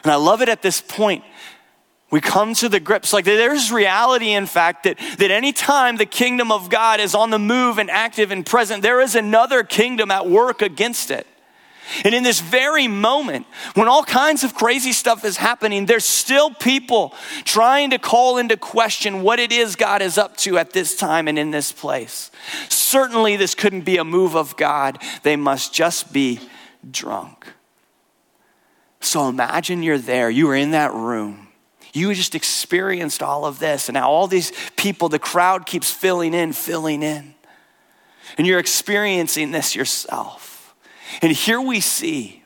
And 0.03 0.11
I 0.11 0.15
love 0.15 0.41
it 0.41 0.49
at 0.49 0.61
this 0.61 0.81
point. 0.81 1.23
We 2.11 2.21
come 2.21 2.55
to 2.55 2.69
the 2.69 2.79
grips 2.79 3.13
like 3.13 3.25
there's 3.25 3.71
reality, 3.71 4.31
in 4.31 4.47
fact, 4.47 4.85
that, 4.85 4.97
that 5.19 5.29
anytime 5.29 5.97
the 5.97 6.07
kingdom 6.07 6.51
of 6.51 6.69
God 6.69 6.99
is 6.99 7.13
on 7.13 7.29
the 7.29 7.37
move 7.37 7.77
and 7.77 7.89
active 7.89 8.31
and 8.31 8.45
present, 8.45 8.81
there 8.81 8.99
is 8.99 9.15
another 9.15 9.63
kingdom 9.63 10.09
at 10.09 10.27
work 10.27 10.61
against 10.61 11.11
it. 11.11 11.27
And 12.03 12.13
in 12.13 12.23
this 12.23 12.39
very 12.39 12.87
moment, 12.87 13.45
when 13.73 13.87
all 13.87 14.03
kinds 14.03 14.43
of 14.43 14.53
crazy 14.53 14.91
stuff 14.91 15.25
is 15.25 15.37
happening, 15.37 15.85
there's 15.85 16.05
still 16.05 16.51
people 16.51 17.13
trying 17.45 17.89
to 17.91 17.97
call 17.97 18.37
into 18.37 18.57
question 18.57 19.21
what 19.21 19.39
it 19.39 19.51
is 19.51 19.75
God 19.75 20.01
is 20.01 20.17
up 20.17 20.37
to 20.37 20.57
at 20.57 20.71
this 20.71 20.95
time 20.95 21.27
and 21.27 21.39
in 21.39 21.51
this 21.51 21.71
place. 21.71 22.31
Certainly, 22.69 23.37
this 23.37 23.55
couldn't 23.55 23.81
be 23.81 23.97
a 23.97 24.03
move 24.03 24.35
of 24.35 24.55
God. 24.57 25.01
They 25.23 25.35
must 25.35 25.73
just 25.73 26.13
be 26.13 26.39
drunk. 26.89 27.47
So 29.01 29.27
imagine 29.29 29.83
you're 29.83 29.97
there, 29.97 30.29
you 30.29 30.47
were 30.47 30.55
in 30.55 30.71
that 30.71 30.93
room. 30.93 31.47
You 31.93 32.13
just 32.13 32.35
experienced 32.35 33.23
all 33.23 33.45
of 33.45 33.59
this, 33.59 33.89
and 33.89 33.95
now 33.95 34.09
all 34.09 34.27
these 34.27 34.51
people, 34.75 35.09
the 35.09 35.17
crowd 35.19 35.65
keeps 35.65 35.91
filling 35.91 36.33
in, 36.33 36.53
filling 36.53 37.01
in. 37.01 37.33
And 38.37 38.45
you're 38.45 38.59
experiencing 38.59 39.51
this 39.51 39.75
yourself. 39.75 40.48
And 41.21 41.31
here 41.31 41.61
we 41.61 41.79
see 41.79 42.43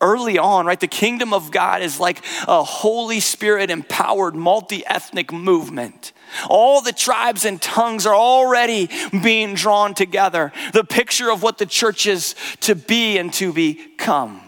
early 0.00 0.38
on, 0.38 0.66
right, 0.66 0.78
the 0.78 0.86
kingdom 0.86 1.32
of 1.32 1.50
God 1.50 1.82
is 1.82 1.98
like 1.98 2.22
a 2.46 2.62
Holy 2.62 3.20
Spirit 3.20 3.70
empowered 3.70 4.34
multi 4.34 4.84
ethnic 4.86 5.32
movement. 5.32 6.12
All 6.48 6.80
the 6.80 6.92
tribes 6.92 7.44
and 7.44 7.60
tongues 7.60 8.06
are 8.06 8.14
already 8.14 8.90
being 9.22 9.54
drawn 9.54 9.94
together. 9.94 10.52
The 10.72 10.84
picture 10.84 11.30
of 11.30 11.42
what 11.42 11.58
the 11.58 11.66
church 11.66 12.06
is 12.06 12.34
to 12.60 12.74
be 12.74 13.18
and 13.18 13.32
to 13.34 13.52
become. 13.52 14.42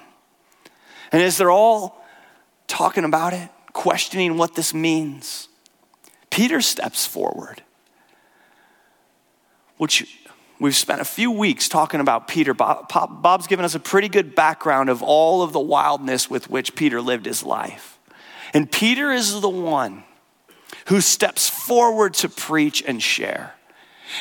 And 1.13 1.23
as 1.23 1.39
they're 1.39 1.51
all 1.51 2.05
talking 2.67 3.05
about 3.05 3.33
it, 3.33 3.49
questioning 3.73 4.37
what 4.37 4.55
this 4.55 4.75
means, 4.75 5.49
Peter 6.31 6.61
steps 6.61 7.07
forward, 7.07 7.63
which 9.79 10.18
We've 10.61 10.75
spent 10.75 11.01
a 11.01 11.05
few 11.05 11.31
weeks 11.31 11.69
talking 11.69 12.01
about 12.01 12.27
Peter. 12.27 12.53
Bob's 12.53 13.47
given 13.47 13.65
us 13.65 13.77
a 13.77 13.81
pretty 13.81 14.09
good 14.09 14.35
background 14.35 14.89
of 14.89 15.03
all 15.03 15.43
of 15.43 15.53
the 15.53 15.61
wildness 15.61 16.29
with 16.29 16.51
which 16.51 16.75
Peter 16.75 17.01
lived 17.01 17.27
his 17.27 17.45
life. 17.45 17.99
And 18.53 18.71
Peter 18.71 19.13
is 19.13 19.41
the 19.41 19.49
one 19.49 20.03
who 20.87 21.01
steps 21.01 21.49
forward 21.49 22.15
to 22.15 22.29
preach 22.29 22.83
and 22.87 23.01
share. 23.01 23.55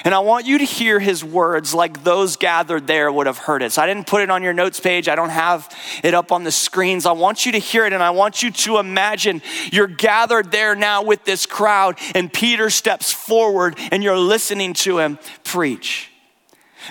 And 0.03 0.13
I 0.13 0.19
want 0.19 0.45
you 0.45 0.57
to 0.57 0.65
hear 0.65 0.99
his 0.99 1.23
words 1.23 1.73
like 1.73 2.03
those 2.03 2.35
gathered 2.35 2.87
there 2.87 3.11
would 3.11 3.25
have 3.25 3.37
heard 3.37 3.63
it. 3.63 3.71
So 3.71 3.81
I 3.81 3.87
didn't 3.87 4.05
put 4.05 4.21
it 4.21 4.29
on 4.29 4.43
your 4.43 4.53
notes 4.53 4.79
page. 4.79 5.07
I 5.07 5.15
don't 5.15 5.29
have 5.29 5.73
it 6.03 6.13
up 6.13 6.33
on 6.33 6.43
the 6.43 6.51
screens. 6.51 7.05
I 7.05 7.13
want 7.13 7.45
you 7.45 7.53
to 7.53 7.57
hear 7.57 7.85
it 7.85 7.93
and 7.93 8.03
I 8.03 8.09
want 8.09 8.43
you 8.43 8.51
to 8.51 8.79
imagine 8.79 9.41
you're 9.71 9.87
gathered 9.87 10.51
there 10.51 10.75
now 10.75 11.03
with 11.03 11.23
this 11.23 11.45
crowd 11.45 11.97
and 12.13 12.31
Peter 12.31 12.69
steps 12.69 13.13
forward 13.13 13.79
and 13.91 14.03
you're 14.03 14.17
listening 14.17 14.73
to 14.73 14.99
him 14.99 15.19
preach. 15.45 16.11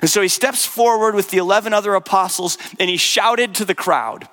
And 0.00 0.10
so 0.10 0.20
he 0.22 0.28
steps 0.28 0.64
forward 0.64 1.14
with 1.14 1.30
the 1.30 1.38
11 1.38 1.72
other 1.72 1.94
apostles 1.94 2.58
and 2.78 2.88
he 2.90 2.96
shouted 2.96 3.54
to 3.56 3.64
the 3.64 3.74
crowd, 3.74 4.28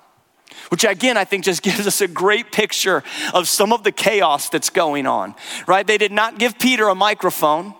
which 0.70 0.84
again, 0.84 1.17
I 1.17 1.25
think 1.25 1.46
just 1.46 1.62
gives 1.63 1.88
us 1.88 2.01
a 2.01 2.08
great 2.08 2.51
picture 2.51 3.03
of 3.34 3.48
some 3.48 3.74
of 3.74 3.84
the 3.84 3.91
chaos 3.91 4.50
that's 4.50 4.70
going 4.70 5.08
on, 5.08 5.36
right? 5.67 5.86
They 5.86 5.98
did 5.98 6.12
not 6.12 6.38
give 6.38 6.60
Peter 6.60 6.88
a 6.88 6.96
microphone. 6.96 7.75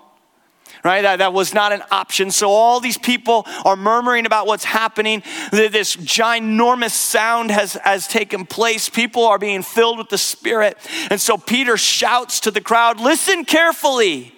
Right? 0.84 1.04
That, 1.04 1.20
that 1.20 1.32
was 1.32 1.54
not 1.54 1.72
an 1.72 1.82
option. 1.92 2.30
So 2.30 2.50
all 2.50 2.82
these 2.82 2.98
people 2.98 3.48
are 3.64 3.78
murmuring 3.78 4.26
about 4.26 4.48
what's 4.48 4.66
happening. 4.66 5.24
This 5.50 5.96
ginormous 5.96 6.92
sound 6.92 7.52
has, 7.52 7.76
has 7.76 8.06
taken 8.06 8.46
place. 8.46 8.90
People 8.90 9.24
are 9.24 9.40
being 9.40 9.64
filled 9.64 9.98
with 9.98 10.10
the 10.10 10.18
Spirit. 10.18 10.78
And 11.10 11.22
so 11.22 11.38
Peter 11.38 11.78
shouts 11.78 12.42
to 12.42 12.52
the 12.52 12.60
crowd, 12.60 13.00
listen 13.00 13.46
carefully. 13.46 14.33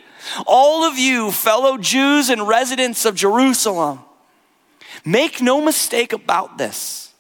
All 0.47 0.83
of 0.83 0.97
you, 0.97 1.31
fellow 1.31 1.77
Jews 1.77 2.29
and 2.29 2.47
residents 2.47 3.05
of 3.05 3.15
Jerusalem, 3.15 3.99
make 5.03 5.41
no 5.41 5.61
mistake 5.61 6.13
about 6.13 6.57
this. 6.57 7.13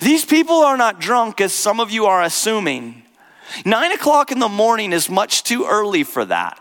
These 0.00 0.24
people 0.24 0.56
are 0.56 0.76
not 0.76 1.00
drunk, 1.00 1.40
as 1.40 1.52
some 1.52 1.80
of 1.80 1.90
you 1.90 2.06
are 2.06 2.22
assuming. 2.22 3.02
Nine 3.64 3.92
o'clock 3.92 4.32
in 4.32 4.38
the 4.38 4.48
morning 4.48 4.92
is 4.92 5.08
much 5.08 5.44
too 5.44 5.66
early 5.66 6.02
for 6.02 6.24
that. 6.24 6.60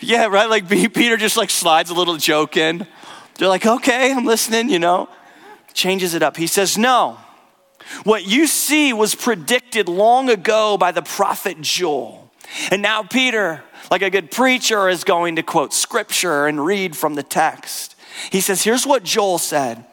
Yeah, 0.00 0.26
right? 0.26 0.48
Like 0.48 0.68
Peter 0.94 1.16
just 1.16 1.36
like 1.36 1.50
slides 1.50 1.90
a 1.90 1.94
little 1.94 2.16
joke 2.16 2.56
in. 2.56 2.86
They're 3.38 3.48
like, 3.48 3.66
okay, 3.66 4.12
I'm 4.12 4.24
listening, 4.24 4.68
you 4.68 4.78
know. 4.78 5.08
Changes 5.74 6.14
it 6.14 6.22
up. 6.22 6.36
He 6.36 6.46
says, 6.46 6.76
no. 6.76 7.18
What 8.04 8.26
you 8.26 8.46
see 8.46 8.92
was 8.92 9.14
predicted 9.14 9.88
long 9.88 10.28
ago 10.28 10.76
by 10.76 10.92
the 10.92 11.02
prophet 11.02 11.60
Joel. 11.60 12.30
And 12.70 12.82
now 12.82 13.02
Peter, 13.02 13.64
like 13.90 14.02
a 14.02 14.10
good 14.10 14.30
preacher, 14.30 14.88
is 14.88 15.04
going 15.04 15.36
to 15.36 15.42
quote 15.42 15.72
scripture 15.72 16.46
and 16.46 16.64
read 16.64 16.96
from 16.96 17.14
the 17.14 17.22
text. 17.22 17.94
He 18.30 18.40
says, 18.40 18.62
Here's 18.62 18.86
what 18.86 19.04
Joel 19.04 19.38
said. 19.38 19.84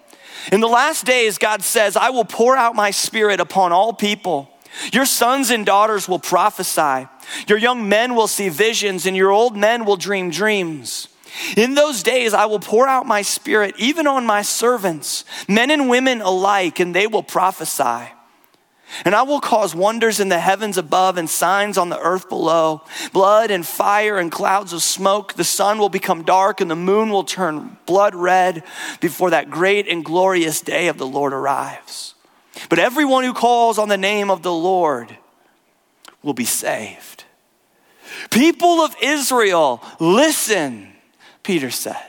In 0.51 0.61
the 0.61 0.67
last 0.67 1.05
days, 1.05 1.37
God 1.37 1.63
says, 1.63 1.95
I 1.95 2.09
will 2.09 2.25
pour 2.25 2.55
out 2.55 2.75
my 2.75 2.91
spirit 2.91 3.39
upon 3.39 3.71
all 3.71 3.93
people. 3.93 4.49
Your 4.93 5.05
sons 5.05 5.49
and 5.49 5.65
daughters 5.65 6.07
will 6.07 6.19
prophesy. 6.19 7.07
Your 7.47 7.57
young 7.57 7.89
men 7.89 8.15
will 8.15 8.27
see 8.27 8.49
visions, 8.49 9.05
and 9.05 9.15
your 9.15 9.31
old 9.31 9.57
men 9.57 9.85
will 9.85 9.97
dream 9.97 10.29
dreams. 10.29 11.07
In 11.55 11.75
those 11.75 12.03
days, 12.03 12.33
I 12.33 12.45
will 12.45 12.59
pour 12.59 12.87
out 12.87 13.05
my 13.05 13.21
spirit 13.21 13.75
even 13.77 14.07
on 14.07 14.25
my 14.25 14.41
servants, 14.41 15.25
men 15.47 15.71
and 15.71 15.89
women 15.89 16.21
alike, 16.21 16.79
and 16.79 16.95
they 16.95 17.07
will 17.07 17.23
prophesy. 17.23 18.11
And 19.05 19.15
I 19.15 19.21
will 19.21 19.39
cause 19.39 19.75
wonders 19.75 20.19
in 20.19 20.29
the 20.29 20.39
heavens 20.39 20.77
above 20.77 21.17
and 21.17 21.29
signs 21.29 21.77
on 21.77 21.89
the 21.89 21.99
earth 21.99 22.27
below 22.29 22.81
blood 23.13 23.51
and 23.51 23.65
fire 23.65 24.17
and 24.17 24.31
clouds 24.31 24.73
of 24.73 24.81
smoke. 24.81 25.33
The 25.33 25.43
sun 25.43 25.77
will 25.77 25.89
become 25.89 26.23
dark 26.23 26.61
and 26.61 26.69
the 26.69 26.75
moon 26.75 27.09
will 27.09 27.23
turn 27.23 27.77
blood 27.85 28.15
red 28.15 28.63
before 28.99 29.29
that 29.29 29.49
great 29.49 29.87
and 29.87 30.03
glorious 30.03 30.61
day 30.61 30.87
of 30.87 30.97
the 30.97 31.07
Lord 31.07 31.33
arrives. 31.33 32.15
But 32.67 32.79
everyone 32.79 33.23
who 33.23 33.33
calls 33.33 33.77
on 33.77 33.89
the 33.89 33.97
name 33.97 34.29
of 34.29 34.41
the 34.41 34.53
Lord 34.53 35.15
will 36.21 36.33
be 36.33 36.45
saved. 36.45 37.23
People 38.31 38.81
of 38.81 38.95
Israel, 39.01 39.81
listen, 39.99 40.93
Peter 41.43 41.69
says. 41.69 42.08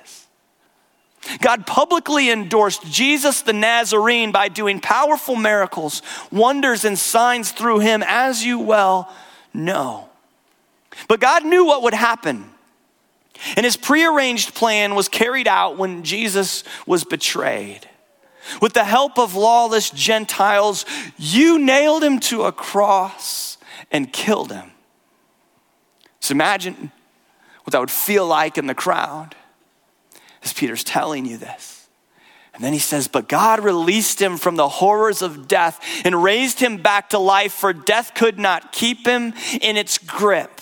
God 1.40 1.66
publicly 1.66 2.30
endorsed 2.30 2.90
Jesus 2.90 3.42
the 3.42 3.52
Nazarene 3.52 4.32
by 4.32 4.48
doing 4.48 4.80
powerful 4.80 5.36
miracles, 5.36 6.02
wonders, 6.32 6.84
and 6.84 6.98
signs 6.98 7.52
through 7.52 7.80
him, 7.80 8.02
as 8.06 8.44
you 8.44 8.58
well 8.58 9.12
know. 9.54 10.08
But 11.08 11.20
God 11.20 11.44
knew 11.44 11.64
what 11.64 11.82
would 11.82 11.94
happen. 11.94 12.50
And 13.56 13.64
his 13.64 13.76
prearranged 13.76 14.54
plan 14.54 14.94
was 14.94 15.08
carried 15.08 15.48
out 15.48 15.78
when 15.78 16.02
Jesus 16.02 16.64
was 16.86 17.04
betrayed. 17.04 17.88
With 18.60 18.72
the 18.72 18.84
help 18.84 19.18
of 19.18 19.34
lawless 19.34 19.90
Gentiles, 19.90 20.84
you 21.16 21.58
nailed 21.58 22.02
him 22.02 22.20
to 22.20 22.42
a 22.44 22.52
cross 22.52 23.58
and 23.90 24.12
killed 24.12 24.52
him. 24.52 24.70
So 26.20 26.32
imagine 26.32 26.90
what 27.64 27.72
that 27.72 27.80
would 27.80 27.90
feel 27.90 28.26
like 28.26 28.58
in 28.58 28.66
the 28.66 28.74
crowd 28.74 29.36
as 30.42 30.52
Peter's 30.52 30.84
telling 30.84 31.26
you 31.26 31.36
this. 31.36 31.88
And 32.54 32.64
then 32.64 32.72
he 32.72 32.78
says, 32.78 33.08
But 33.08 33.28
God 33.28 33.64
released 33.64 34.20
him 34.20 34.36
from 34.36 34.56
the 34.56 34.68
horrors 34.68 35.22
of 35.22 35.48
death 35.48 35.80
and 36.04 36.22
raised 36.22 36.60
him 36.60 36.78
back 36.78 37.10
to 37.10 37.18
life, 37.18 37.52
for 37.52 37.72
death 37.72 38.12
could 38.14 38.38
not 38.38 38.72
keep 38.72 39.06
him 39.06 39.32
in 39.60 39.76
its 39.76 39.98
grip. 39.98 40.60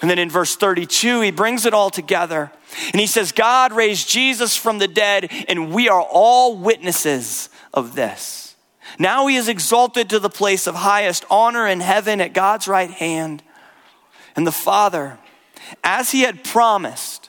And 0.00 0.10
then 0.10 0.18
in 0.18 0.30
verse 0.30 0.56
32, 0.56 1.20
he 1.20 1.30
brings 1.30 1.66
it 1.66 1.74
all 1.74 1.90
together. 1.90 2.50
And 2.92 3.00
he 3.00 3.06
says, 3.06 3.30
God 3.30 3.72
raised 3.72 4.08
Jesus 4.08 4.56
from 4.56 4.78
the 4.78 4.88
dead, 4.88 5.30
and 5.48 5.72
we 5.72 5.88
are 5.88 6.02
all 6.02 6.56
witnesses 6.56 7.48
of 7.72 7.94
this. 7.94 8.56
Now 8.98 9.26
he 9.26 9.36
is 9.36 9.48
exalted 9.48 10.10
to 10.10 10.18
the 10.18 10.28
place 10.28 10.66
of 10.66 10.74
highest 10.74 11.24
honor 11.30 11.66
in 11.66 11.80
heaven 11.80 12.20
at 12.20 12.32
God's 12.32 12.66
right 12.66 12.90
hand. 12.90 13.42
And 14.34 14.46
the 14.46 14.52
Father, 14.52 15.18
as 15.84 16.10
he 16.10 16.22
had 16.22 16.42
promised, 16.42 17.21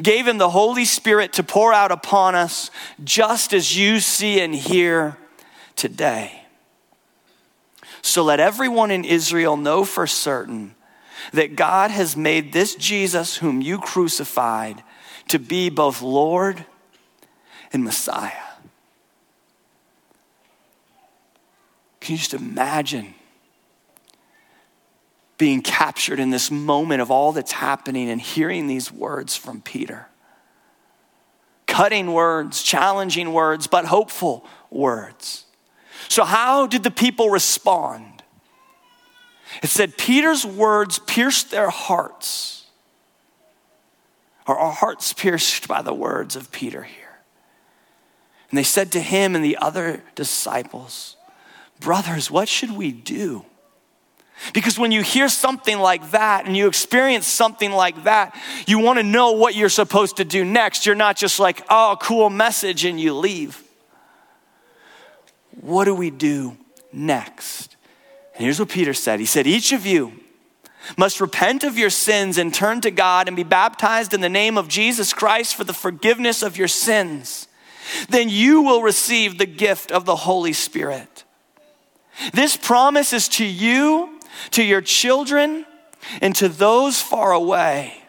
gave 0.00 0.26
him 0.26 0.38
the 0.38 0.50
Holy 0.50 0.84
Spirit 0.84 1.32
to 1.34 1.42
pour 1.42 1.72
out 1.72 1.92
upon 1.92 2.34
us, 2.34 2.70
just 3.02 3.52
as 3.52 3.76
you 3.76 4.00
see 4.00 4.40
and 4.40 4.54
hear 4.54 5.16
today. 5.76 6.42
So 8.02 8.24
let 8.24 8.40
everyone 8.40 8.90
in 8.90 9.04
Israel 9.04 9.56
know 9.56 9.84
for 9.84 10.06
certain 10.06 10.74
that 11.32 11.54
God 11.56 11.90
has 11.90 12.16
made 12.16 12.52
this 12.52 12.74
Jesus, 12.74 13.36
whom 13.36 13.60
you 13.60 13.78
crucified, 13.78 14.82
to 15.28 15.38
be 15.38 15.70
both 15.70 16.02
Lord 16.02 16.64
and 17.72 17.84
Messiah. 17.84 18.32
Can 22.00 22.14
you 22.14 22.18
just 22.18 22.34
imagine 22.34 23.14
being 25.40 25.62
captured 25.62 26.20
in 26.20 26.28
this 26.28 26.50
moment 26.50 27.00
of 27.00 27.10
all 27.10 27.32
that's 27.32 27.52
happening 27.52 28.10
and 28.10 28.20
hearing 28.20 28.66
these 28.66 28.92
words 28.92 29.34
from 29.34 29.62
Peter? 29.62 30.06
Cutting 31.66 32.12
words, 32.12 32.62
challenging 32.62 33.32
words, 33.32 33.66
but 33.66 33.86
hopeful 33.86 34.44
words. 34.68 35.46
So, 36.08 36.24
how 36.24 36.66
did 36.66 36.82
the 36.82 36.90
people 36.90 37.30
respond? 37.30 38.22
It 39.62 39.68
said, 39.70 39.96
Peter's 39.96 40.44
words 40.44 40.98
pierced 40.98 41.50
their 41.50 41.70
hearts. 41.70 42.66
Are 44.46 44.58
our 44.58 44.72
hearts 44.72 45.14
pierced 45.14 45.68
by 45.68 45.80
the 45.80 45.94
words 45.94 46.36
of 46.36 46.52
Peter 46.52 46.82
here? 46.82 47.20
And 48.50 48.58
they 48.58 48.62
said 48.62 48.92
to 48.92 49.00
him 49.00 49.34
and 49.34 49.42
the 49.42 49.56
other 49.56 50.02
disciples, 50.14 51.16
Brothers, 51.78 52.30
what 52.30 52.46
should 52.46 52.72
we 52.72 52.92
do? 52.92 53.46
Because 54.54 54.78
when 54.78 54.90
you 54.90 55.02
hear 55.02 55.28
something 55.28 55.78
like 55.78 56.12
that 56.12 56.46
and 56.46 56.56
you 56.56 56.66
experience 56.66 57.26
something 57.26 57.72
like 57.72 58.04
that, 58.04 58.36
you 58.66 58.78
want 58.78 58.98
to 58.98 59.02
know 59.02 59.32
what 59.32 59.54
you're 59.54 59.68
supposed 59.68 60.16
to 60.16 60.24
do 60.24 60.44
next. 60.44 60.86
You're 60.86 60.94
not 60.94 61.16
just 61.16 61.38
like, 61.38 61.64
oh, 61.68 61.96
cool 62.00 62.30
message, 62.30 62.84
and 62.84 63.00
you 63.00 63.14
leave. 63.14 63.62
What 65.60 65.84
do 65.84 65.94
we 65.94 66.10
do 66.10 66.56
next? 66.92 67.76
And 68.34 68.44
here's 68.44 68.58
what 68.58 68.70
Peter 68.70 68.94
said 68.94 69.20
He 69.20 69.26
said, 69.26 69.46
Each 69.46 69.72
of 69.72 69.84
you 69.84 70.12
must 70.96 71.20
repent 71.20 71.62
of 71.62 71.76
your 71.76 71.90
sins 71.90 72.38
and 72.38 72.52
turn 72.52 72.80
to 72.80 72.90
God 72.90 73.28
and 73.28 73.36
be 73.36 73.42
baptized 73.42 74.14
in 74.14 74.22
the 74.22 74.28
name 74.28 74.56
of 74.56 74.68
Jesus 74.68 75.12
Christ 75.12 75.54
for 75.54 75.64
the 75.64 75.74
forgiveness 75.74 76.42
of 76.42 76.56
your 76.56 76.68
sins. 76.68 77.48
Then 78.08 78.28
you 78.28 78.62
will 78.62 78.82
receive 78.82 79.36
the 79.36 79.46
gift 79.46 79.92
of 79.92 80.04
the 80.04 80.16
Holy 80.16 80.52
Spirit. 80.52 81.24
This 82.32 82.56
promise 82.56 83.12
is 83.12 83.28
to 83.28 83.44
you, 83.44 84.19
to 84.52 84.62
your 84.62 84.80
children, 84.80 85.66
and 86.20 86.34
to 86.36 86.48
those 86.48 87.00
far 87.00 87.32
away, 87.32 88.02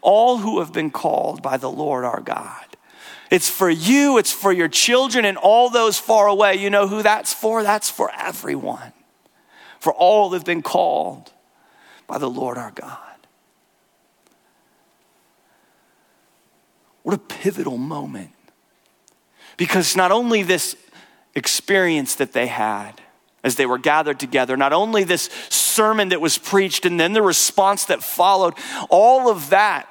all 0.00 0.38
who 0.38 0.60
have 0.60 0.72
been 0.72 0.90
called 0.90 1.42
by 1.42 1.56
the 1.56 1.70
Lord 1.70 2.04
our 2.04 2.20
God. 2.20 2.64
It's 3.30 3.48
for 3.48 3.70
you, 3.70 4.18
it's 4.18 4.32
for 4.32 4.52
your 4.52 4.68
children, 4.68 5.24
and 5.24 5.38
all 5.38 5.70
those 5.70 5.98
far 5.98 6.26
away. 6.26 6.56
You 6.56 6.70
know 6.70 6.86
who 6.86 7.02
that's 7.02 7.32
for? 7.32 7.62
That's 7.62 7.90
for 7.90 8.10
everyone 8.18 8.92
for 9.82 9.92
all 9.94 10.30
that 10.30 10.36
have 10.36 10.44
been 10.44 10.62
called 10.62 11.32
by 12.06 12.16
the 12.16 12.30
Lord 12.30 12.56
our 12.56 12.70
God. 12.70 12.98
What 17.02 17.16
a 17.16 17.18
pivotal 17.18 17.78
moment. 17.78 18.30
Because 19.56 19.96
not 19.96 20.12
only 20.12 20.44
this 20.44 20.76
experience 21.34 22.14
that 22.14 22.32
they 22.32 22.46
had 22.46 23.00
as 23.44 23.56
they 23.56 23.66
were 23.66 23.78
gathered 23.78 24.20
together, 24.20 24.56
not 24.56 24.72
only 24.72 25.04
this 25.04 25.28
sermon 25.48 26.10
that 26.10 26.20
was 26.20 26.38
preached 26.38 26.86
and 26.86 26.98
then 26.98 27.12
the 27.12 27.22
response 27.22 27.86
that 27.86 28.02
followed, 28.02 28.54
all 28.88 29.28
of 29.28 29.50
that 29.50 29.88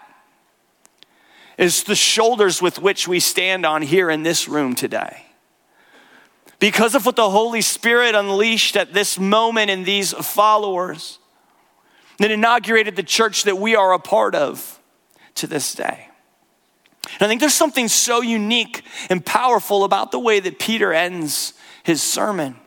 is 1.58 1.84
the 1.84 1.96
shoulders 1.96 2.62
with 2.62 2.80
which 2.80 3.08
we 3.08 3.20
stand 3.20 3.66
on 3.66 3.82
here 3.82 4.10
in 4.10 4.24
this 4.24 4.48
room 4.48 4.74
today 4.74 5.26
because 6.62 6.94
of 6.94 7.06
what 7.06 7.16
the 7.16 7.30
Holy 7.30 7.62
Spirit 7.62 8.16
unleashed 8.16 8.78
at 8.78 8.94
this 8.94 9.20
moment 9.20 9.72
in 9.72 9.84
these 9.84 10.14
followers 10.14 11.18
that 12.20 12.30
inaugurated 12.30 12.96
the 12.96 13.04
church 13.04 13.44
that 13.44 13.58
we 13.58 13.76
are 13.76 13.94
a 13.94 14.00
part 14.00 14.36
of 14.36 14.80
to 15.36 15.48
this 15.48 15.74
day. 15.74 16.08
And 17.14 17.24
I 17.24 17.28
think 17.28 17.42
there's 17.42 17.56
something 17.56 17.88
so 17.88 18.22
unique 18.22 18.84
and 19.10 19.26
powerful 19.26 19.84
about 19.84 20.12
the 20.12 20.20
way 20.20 20.40
that 20.40 20.60
Peter 20.60 20.94
ends 20.94 21.54
his 21.84 22.02
sermon. 22.02 22.61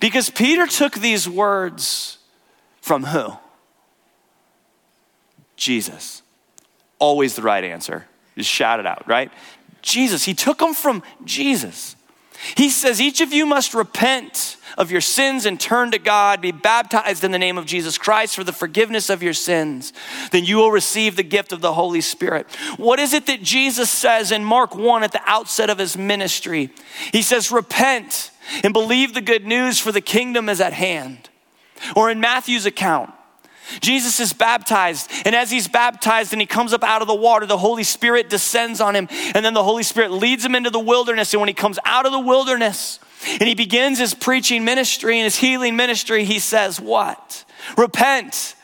Because 0.00 0.30
Peter 0.30 0.66
took 0.66 0.94
these 0.94 1.28
words 1.28 2.18
from 2.80 3.04
who? 3.04 3.32
Jesus. 5.56 6.22
Always 6.98 7.34
the 7.34 7.42
right 7.42 7.64
answer. 7.64 8.06
Just 8.36 8.50
shout 8.50 8.80
it 8.80 8.86
out, 8.86 9.06
right? 9.08 9.30
Jesus. 9.82 10.24
He 10.24 10.34
took 10.34 10.58
them 10.58 10.74
from 10.74 11.02
Jesus. 11.24 11.96
He 12.56 12.70
says, 12.70 13.00
Each 13.00 13.20
of 13.20 13.32
you 13.32 13.46
must 13.46 13.74
repent 13.74 14.55
of 14.76 14.90
your 14.90 15.00
sins 15.00 15.46
and 15.46 15.58
turn 15.58 15.90
to 15.92 15.98
God, 15.98 16.40
be 16.40 16.52
baptized 16.52 17.24
in 17.24 17.30
the 17.30 17.38
name 17.38 17.58
of 17.58 17.66
Jesus 17.66 17.98
Christ 17.98 18.34
for 18.34 18.44
the 18.44 18.52
forgiveness 18.52 19.10
of 19.10 19.22
your 19.22 19.32
sins. 19.32 19.92
Then 20.32 20.44
you 20.44 20.56
will 20.56 20.70
receive 20.70 21.16
the 21.16 21.22
gift 21.22 21.52
of 21.52 21.60
the 21.60 21.72
Holy 21.72 22.00
Spirit. 22.00 22.46
What 22.76 22.98
is 22.98 23.14
it 23.14 23.26
that 23.26 23.42
Jesus 23.42 23.90
says 23.90 24.32
in 24.32 24.44
Mark 24.44 24.74
1 24.74 25.02
at 25.02 25.12
the 25.12 25.22
outset 25.24 25.70
of 25.70 25.78
his 25.78 25.96
ministry? 25.96 26.70
He 27.12 27.22
says, 27.22 27.50
Repent 27.50 28.30
and 28.62 28.72
believe 28.72 29.14
the 29.14 29.20
good 29.20 29.46
news, 29.46 29.78
for 29.78 29.92
the 29.92 30.00
kingdom 30.00 30.48
is 30.48 30.60
at 30.60 30.72
hand. 30.72 31.28
Or 31.94 32.10
in 32.10 32.20
Matthew's 32.20 32.66
account, 32.66 33.12
Jesus 33.80 34.20
is 34.20 34.32
baptized, 34.32 35.10
and 35.24 35.34
as 35.34 35.50
he's 35.50 35.66
baptized 35.66 36.32
and 36.32 36.40
he 36.40 36.46
comes 36.46 36.72
up 36.72 36.84
out 36.84 37.02
of 37.02 37.08
the 37.08 37.14
water, 37.14 37.46
the 37.46 37.58
Holy 37.58 37.82
Spirit 37.82 38.30
descends 38.30 38.80
on 38.80 38.94
him, 38.94 39.08
and 39.34 39.44
then 39.44 39.54
the 39.54 39.64
Holy 39.64 39.82
Spirit 39.82 40.12
leads 40.12 40.44
him 40.44 40.54
into 40.54 40.70
the 40.70 40.78
wilderness. 40.78 41.34
And 41.34 41.40
when 41.40 41.48
he 41.48 41.54
comes 41.54 41.78
out 41.84 42.06
of 42.06 42.12
the 42.12 42.20
wilderness 42.20 43.00
and 43.26 43.42
he 43.42 43.54
begins 43.54 43.98
his 43.98 44.14
preaching 44.14 44.64
ministry 44.64 45.18
and 45.18 45.24
his 45.24 45.36
healing 45.36 45.76
ministry, 45.76 46.24
he 46.24 46.38
says, 46.38 46.80
What? 46.80 47.44
Repent. 47.76 48.54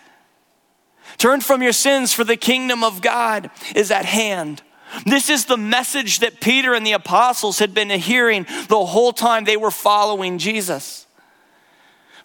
Turn 1.19 1.41
from 1.41 1.63
your 1.63 1.73
sins, 1.73 2.13
for 2.13 2.25
the 2.25 2.37
kingdom 2.37 2.83
of 2.83 3.01
God 3.01 3.51
is 3.75 3.91
at 3.91 4.05
hand. 4.05 4.63
This 5.07 5.31
is 5.31 5.47
the 5.47 5.57
message 5.57 6.19
that 6.19 6.41
Peter 6.41 6.75
and 6.75 6.87
the 6.87 6.93
apostles 6.93 7.59
had 7.59 7.73
been 7.73 7.91
hearing 7.91 8.47
the 8.69 8.85
whole 8.85 9.13
time 9.13 9.45
they 9.45 9.57
were 9.57 9.71
following 9.71 10.39
Jesus. 10.39 11.07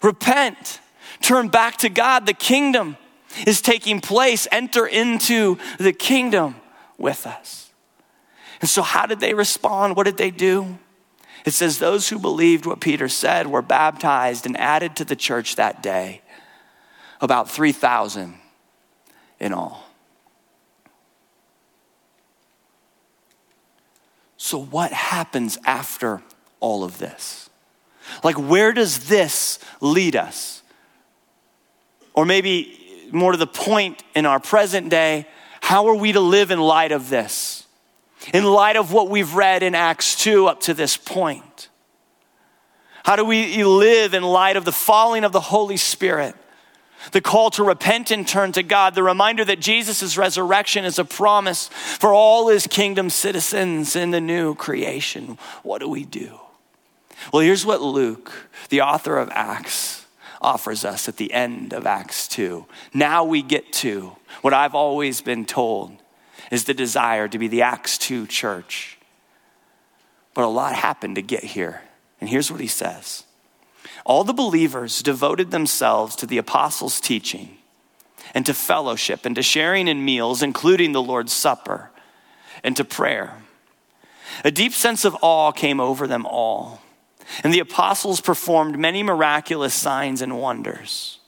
Repent. 0.02 0.80
Turn 1.20 1.48
back 1.48 1.78
to 1.78 1.88
God. 1.88 2.26
The 2.26 2.34
kingdom 2.34 2.96
is 3.46 3.60
taking 3.60 4.00
place. 4.00 4.46
Enter 4.52 4.86
into 4.86 5.58
the 5.78 5.92
kingdom 5.92 6.56
with 6.98 7.26
us. 7.26 7.70
And 8.60 8.68
so, 8.68 8.82
how 8.82 9.06
did 9.06 9.20
they 9.20 9.34
respond? 9.34 9.96
What 9.96 10.04
did 10.04 10.16
they 10.16 10.30
do? 10.30 10.78
It 11.44 11.52
says, 11.52 11.78
Those 11.78 12.08
who 12.08 12.18
believed 12.18 12.66
what 12.66 12.80
Peter 12.80 13.08
said 13.08 13.46
were 13.46 13.62
baptized 13.62 14.46
and 14.46 14.56
added 14.56 14.96
to 14.96 15.04
the 15.04 15.16
church 15.16 15.56
that 15.56 15.82
day, 15.82 16.22
about 17.20 17.50
3,000 17.50 18.34
in 19.40 19.52
all. 19.52 19.84
So, 24.36 24.62
what 24.62 24.92
happens 24.92 25.58
after 25.64 26.22
all 26.60 26.84
of 26.84 26.98
this? 26.98 27.50
Like, 28.24 28.36
where 28.36 28.72
does 28.72 29.08
this 29.08 29.58
lead 29.80 30.16
us? 30.16 30.62
Or 32.14 32.24
maybe 32.24 33.08
more 33.12 33.32
to 33.32 33.38
the 33.38 33.46
point 33.46 34.02
in 34.14 34.26
our 34.26 34.40
present 34.40 34.88
day, 34.88 35.26
how 35.60 35.86
are 35.88 35.94
we 35.94 36.12
to 36.12 36.20
live 36.20 36.50
in 36.50 36.58
light 36.60 36.92
of 36.92 37.10
this? 37.10 37.66
In 38.32 38.44
light 38.44 38.76
of 38.76 38.92
what 38.92 39.08
we've 39.08 39.34
read 39.34 39.62
in 39.62 39.74
Acts 39.74 40.14
2 40.16 40.46
up 40.46 40.60
to 40.62 40.74
this 40.74 40.96
point? 40.96 41.68
How 43.04 43.16
do 43.16 43.24
we 43.24 43.64
live 43.64 44.12
in 44.12 44.22
light 44.22 44.56
of 44.56 44.64
the 44.64 44.72
falling 44.72 45.24
of 45.24 45.32
the 45.32 45.40
Holy 45.40 45.78
Spirit? 45.78 46.34
The 47.12 47.20
call 47.20 47.50
to 47.52 47.62
repent 47.62 48.10
and 48.10 48.26
turn 48.26 48.52
to 48.52 48.62
God, 48.62 48.94
the 48.94 49.02
reminder 49.02 49.44
that 49.44 49.60
Jesus' 49.60 50.18
resurrection 50.18 50.84
is 50.84 50.98
a 50.98 51.04
promise 51.04 51.68
for 51.68 52.12
all 52.12 52.48
his 52.48 52.66
kingdom 52.66 53.08
citizens 53.08 53.96
in 53.96 54.10
the 54.10 54.20
new 54.20 54.54
creation. 54.54 55.38
What 55.62 55.78
do 55.78 55.88
we 55.88 56.04
do? 56.04 56.38
Well, 57.32 57.42
here's 57.42 57.64
what 57.64 57.80
Luke, 57.80 58.50
the 58.68 58.82
author 58.82 59.16
of 59.16 59.30
Acts, 59.32 60.04
offers 60.42 60.84
us 60.84 61.08
at 61.08 61.16
the 61.16 61.32
end 61.32 61.72
of 61.72 61.86
Acts 61.86 62.28
2. 62.28 62.66
Now 62.92 63.24
we 63.24 63.42
get 63.42 63.72
to 63.74 64.16
what 64.42 64.52
I've 64.52 64.74
always 64.74 65.20
been 65.20 65.44
told 65.44 65.96
is 66.50 66.64
the 66.64 66.74
desire 66.74 67.28
to 67.28 67.38
be 67.38 67.48
the 67.48 67.62
Acts 67.62 67.98
2 67.98 68.26
church. 68.26 68.98
But 70.34 70.44
a 70.44 70.48
lot 70.48 70.74
happened 70.74 71.16
to 71.16 71.22
get 71.22 71.44
here. 71.44 71.82
And 72.20 72.28
here's 72.30 72.50
what 72.50 72.60
he 72.60 72.66
says 72.66 73.24
All 74.04 74.24
the 74.24 74.32
believers 74.32 75.02
devoted 75.02 75.50
themselves 75.50 76.16
to 76.16 76.26
the 76.26 76.38
apostles' 76.38 77.00
teaching 77.00 77.58
and 78.34 78.44
to 78.46 78.54
fellowship 78.54 79.24
and 79.24 79.34
to 79.36 79.42
sharing 79.42 79.88
in 79.88 80.04
meals, 80.04 80.42
including 80.42 80.92
the 80.92 81.02
Lord's 81.02 81.32
Supper, 81.32 81.90
and 82.62 82.76
to 82.76 82.84
prayer. 82.84 83.42
A 84.44 84.50
deep 84.50 84.72
sense 84.72 85.04
of 85.04 85.16
awe 85.22 85.52
came 85.52 85.80
over 85.80 86.06
them 86.06 86.26
all, 86.26 86.82
and 87.42 87.52
the 87.52 87.60
apostles 87.60 88.20
performed 88.20 88.78
many 88.78 89.02
miraculous 89.02 89.74
signs 89.74 90.22
and 90.22 90.38
wonders. 90.38 91.18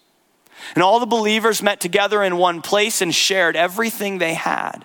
And 0.74 0.83
all 0.83 1.00
the 1.00 1.06
believers 1.06 1.62
met 1.62 1.80
together 1.80 2.22
in 2.22 2.37
one 2.37 2.62
place 2.62 3.00
and 3.00 3.14
shared 3.14 3.56
everything 3.56 4.18
they 4.18 4.35
had. 4.35 4.85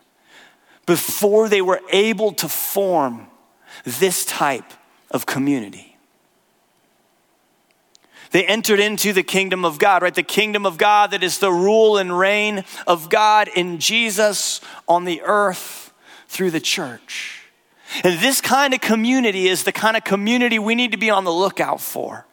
before 0.85 1.49
they 1.49 1.61
were 1.61 1.81
able 1.91 2.33
to 2.33 2.47
form 2.47 3.27
this 3.83 4.25
type 4.25 4.73
of 5.09 5.25
community. 5.25 5.91
They 8.31 8.45
entered 8.45 8.79
into 8.79 9.11
the 9.11 9.23
kingdom 9.23 9.65
of 9.65 9.77
God, 9.77 10.01
right? 10.01 10.15
The 10.15 10.23
kingdom 10.23 10.65
of 10.65 10.77
God 10.77 11.11
that 11.11 11.21
is 11.21 11.39
the 11.39 11.51
rule 11.51 11.97
and 11.97 12.17
reign 12.17 12.63
of 12.87 13.09
God 13.09 13.49
in 13.55 13.79
Jesus 13.79 14.61
on 14.87 15.03
the 15.03 15.21
earth 15.21 15.91
through 16.27 16.51
the 16.51 16.61
church. 16.61 17.41
And 18.05 18.19
this 18.19 18.39
kind 18.39 18.73
of 18.73 18.79
community 18.79 19.49
is 19.49 19.65
the 19.65 19.73
kind 19.73 19.97
of 19.97 20.05
community 20.05 20.59
we 20.59 20.75
need 20.75 20.93
to 20.93 20.97
be 20.97 21.09
on 21.09 21.25
the 21.25 21.31
lookout 21.31 21.81
for. 21.81 22.25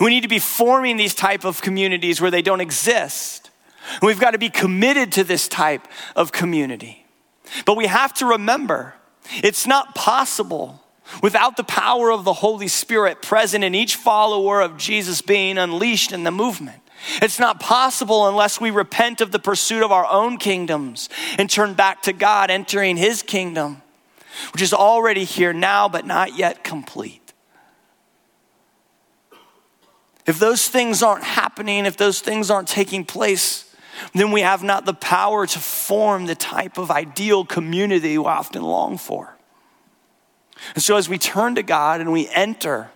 We 0.00 0.10
need 0.10 0.20
to 0.20 0.28
be 0.28 0.38
forming 0.38 0.96
these 0.96 1.14
type 1.14 1.44
of 1.44 1.60
communities 1.60 2.20
where 2.20 2.30
they 2.30 2.42
don't 2.42 2.60
exist. 2.60 3.50
we've 4.00 4.20
got 4.20 4.30
to 4.30 4.38
be 4.38 4.50
committed 4.50 5.10
to 5.12 5.24
this 5.24 5.48
type 5.48 5.88
of 6.14 6.30
community. 6.30 7.01
But 7.64 7.76
we 7.76 7.86
have 7.86 8.14
to 8.14 8.26
remember 8.26 8.94
it's 9.42 9.66
not 9.66 9.94
possible 9.94 10.82
without 11.22 11.56
the 11.56 11.64
power 11.64 12.10
of 12.10 12.24
the 12.24 12.32
Holy 12.32 12.68
Spirit 12.68 13.22
present 13.22 13.64
in 13.64 13.74
each 13.74 13.96
follower 13.96 14.60
of 14.60 14.76
Jesus 14.76 15.22
being 15.22 15.58
unleashed 15.58 16.12
in 16.12 16.24
the 16.24 16.30
movement. 16.30 16.80
It's 17.20 17.38
not 17.38 17.60
possible 17.60 18.28
unless 18.28 18.60
we 18.60 18.70
repent 18.70 19.20
of 19.20 19.32
the 19.32 19.38
pursuit 19.38 19.82
of 19.82 19.90
our 19.90 20.06
own 20.06 20.38
kingdoms 20.38 21.08
and 21.38 21.50
turn 21.50 21.74
back 21.74 22.02
to 22.02 22.12
God, 22.12 22.50
entering 22.50 22.96
His 22.96 23.22
kingdom, 23.22 23.82
which 24.52 24.62
is 24.62 24.72
already 24.72 25.24
here 25.24 25.52
now 25.52 25.88
but 25.88 26.06
not 26.06 26.38
yet 26.38 26.62
complete. 26.62 27.32
If 30.26 30.38
those 30.38 30.68
things 30.68 31.02
aren't 31.02 31.24
happening, 31.24 31.84
if 31.84 31.96
those 31.96 32.20
things 32.20 32.50
aren't 32.50 32.68
taking 32.68 33.04
place, 33.04 33.71
then 34.14 34.30
we 34.30 34.42
have 34.42 34.62
not 34.62 34.84
the 34.84 34.94
power 34.94 35.46
to 35.46 35.58
form 35.58 36.26
the 36.26 36.34
type 36.34 36.78
of 36.78 36.90
ideal 36.90 37.44
community 37.44 38.18
we 38.18 38.24
often 38.24 38.62
long 38.62 38.98
for. 38.98 39.36
And 40.74 40.82
so, 40.82 40.96
as 40.96 41.08
we 41.08 41.18
turn 41.18 41.54
to 41.56 41.62
God 41.62 42.00
and 42.00 42.12
we 42.12 42.28
enter 42.28 42.90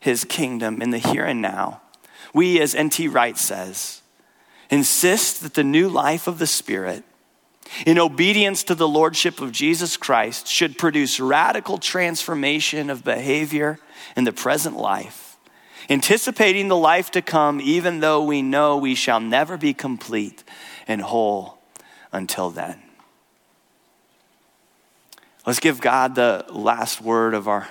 his 0.00 0.24
kingdom 0.24 0.80
in 0.82 0.90
the 0.90 0.98
here 0.98 1.24
and 1.24 1.42
now, 1.42 1.82
we, 2.34 2.60
as 2.60 2.74
N.T. 2.74 3.08
Wright 3.08 3.36
says, 3.36 4.02
insist 4.70 5.42
that 5.42 5.54
the 5.54 5.64
new 5.64 5.88
life 5.88 6.26
of 6.26 6.38
the 6.38 6.46
Spirit, 6.46 7.04
in 7.86 7.98
obedience 7.98 8.64
to 8.64 8.74
the 8.74 8.88
Lordship 8.88 9.40
of 9.40 9.52
Jesus 9.52 9.96
Christ, 9.96 10.46
should 10.46 10.78
produce 10.78 11.20
radical 11.20 11.78
transformation 11.78 12.90
of 12.90 13.04
behavior 13.04 13.78
in 14.16 14.24
the 14.24 14.32
present 14.32 14.76
life, 14.76 15.21
anticipating 15.88 16.68
the 16.68 16.76
life 16.76 17.10
to 17.12 17.22
come, 17.22 17.60
even 17.60 18.00
though 18.00 18.22
we 18.22 18.42
know 18.42 18.76
we 18.76 18.94
shall 18.94 19.20
never 19.20 19.56
be 19.56 19.74
complete 19.74 20.44
and 20.86 21.00
whole 21.00 21.58
until 22.12 22.50
then. 22.50 22.80
Let's 25.46 25.60
give 25.60 25.80
God 25.80 26.14
the 26.14 26.44
last 26.50 27.00
word 27.00 27.34
of 27.34 27.48
our 27.48 27.68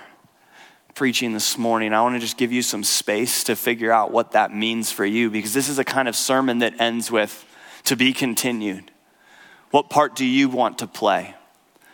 preaching 0.94 1.32
this 1.34 1.58
morning. 1.58 1.94
I 1.94 2.02
want 2.02 2.16
to 2.16 2.20
just 2.20 2.38
give 2.38 2.52
you 2.52 2.62
some 2.62 2.84
space 2.84 3.46
to 3.46 3.56
figure 3.56 3.92
out 3.92 4.12
what 4.12 4.34
that 4.34 4.54
means 4.54 4.92
for 4.92 5.06
you 5.06 5.30
because 5.30 5.54
this 5.54 5.70
is 5.70 5.80
a 5.80 5.86
kind 5.86 6.08
of 6.08 6.16
sermon 6.16 6.60
that 6.60 6.80
ends 6.82 7.10
with 7.10 7.46
to 7.86 7.96
be 7.96 8.14
continued. 8.14 8.92
What 9.72 9.90
part 9.90 10.16
do 10.16 10.26
you 10.26 10.50
want 10.50 10.80
to 10.80 10.88
play? 10.88 11.34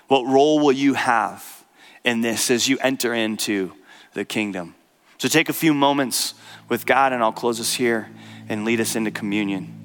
What 0.08 0.26
role 0.26 0.60
will 0.60 0.72
you 0.72 0.96
have 0.96 1.64
in 2.04 2.22
this 2.22 2.50
as 2.50 2.68
you 2.68 2.78
enter 2.80 3.14
into 3.14 3.74
the 4.14 4.26
kingdom? 4.26 4.74
So 5.18 5.28
take 5.28 5.50
a 5.50 5.54
few 5.54 5.74
moments 5.74 6.34
with 6.70 6.86
God, 6.86 7.14
and 7.14 7.24
I'll 7.24 7.32
close 7.32 7.60
us 7.60 7.74
here 7.74 8.10
and 8.50 8.66
lead 8.66 8.80
us 8.80 8.96
into 8.96 9.12
communion. 9.12 9.78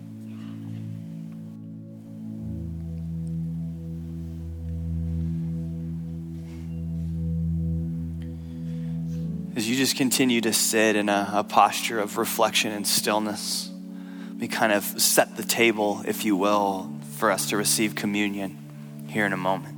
as 9.54 9.68
you 9.70 9.76
just 9.76 9.96
continue 9.96 10.40
to 10.40 10.52
sit 10.52 10.96
in 10.96 11.08
a, 11.08 11.30
a, 11.34 11.44
posture 11.44 12.00
of 12.00 12.16
reflection 12.16 12.72
and 12.72 12.84
stillness, 12.84 13.70
we 14.40 14.48
kind 14.48 14.72
of 14.72 14.82
set 14.82 15.36
the 15.36 15.44
table, 15.44 16.02
if 16.04 16.24
you 16.24 16.34
will, 16.34 16.90
for 17.18 17.30
us 17.30 17.50
to 17.50 17.56
receive 17.56 17.94
communion 17.94 18.58
here 19.06 19.24
in 19.24 19.32
a 19.32 19.36
moment. 19.36 19.71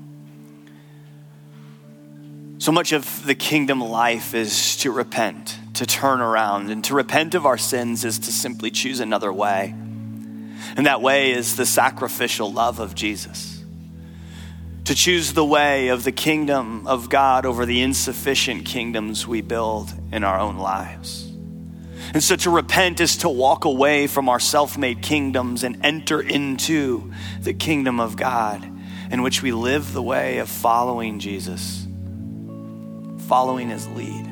So 2.59 2.73
much 2.73 2.93
of 2.93 3.27
the 3.27 3.35
kingdom 3.35 3.81
life 3.81 4.35
is 4.35 4.77
to 4.79 4.91
repent, 4.91 5.59
to 5.75 5.87
turn 5.87 6.21
around, 6.21 6.71
and 6.71 6.83
to 6.85 6.95
repent 6.95 7.35
of 7.35 7.47
our 7.47 7.59
sins 7.59 8.05
is 8.05 8.19
to 8.21 8.33
simply 8.33 8.71
choose 8.71 9.01
another 9.01 9.33
way. 9.33 9.75
And 10.77 10.87
that 10.87 11.03
way 11.03 11.33
is 11.33 11.57
the 11.57 11.67
sacrificial 11.67 12.53
love 12.53 12.81
of 12.81 12.95
Jesus 12.95 13.55
to 14.85 14.95
choose 14.95 15.33
the 15.33 15.45
way 15.45 15.89
of 15.89 16.05
the 16.05 16.13
kingdom 16.13 16.87
of 16.87 17.09
God 17.09 17.47
over 17.47 17.65
the 17.65 17.81
insufficient 17.81 18.67
kingdoms 18.67 19.27
we 19.27 19.41
build 19.41 19.93
in 20.13 20.25
our 20.25 20.39
own 20.39 20.59
lives. 20.59 21.31
And 22.13 22.23
so 22.23 22.37
to 22.37 22.51
repent 22.51 23.01
is 23.01 23.17
to 23.19 23.29
walk 23.31 23.65
away 23.65 24.07
from 24.07 24.29
our 24.29 24.39
self 24.39 24.77
made 24.77 25.01
kingdoms 25.01 25.65
and 25.65 25.79
enter 25.83 26.21
into 26.21 27.13
the 27.41 27.55
kingdom 27.55 27.99
of 27.99 28.17
God 28.17 28.63
in 29.11 29.23
which 29.23 29.43
we 29.43 29.53
live 29.53 29.93
the 29.93 30.03
way 30.03 30.39
of 30.39 30.51
following 30.51 31.19
Jesus, 31.19 31.84
following 33.25 33.71
his 33.71 33.89
lead. 33.89 34.27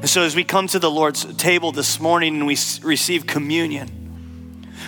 And 0.00 0.08
so 0.08 0.22
as 0.22 0.34
we 0.34 0.44
come 0.44 0.66
to 0.68 0.78
the 0.78 0.90
Lord's 0.90 1.24
table 1.36 1.72
this 1.72 2.00
morning 2.00 2.36
and 2.36 2.46
we 2.46 2.56
receive 2.82 3.26
communion, 3.26 3.98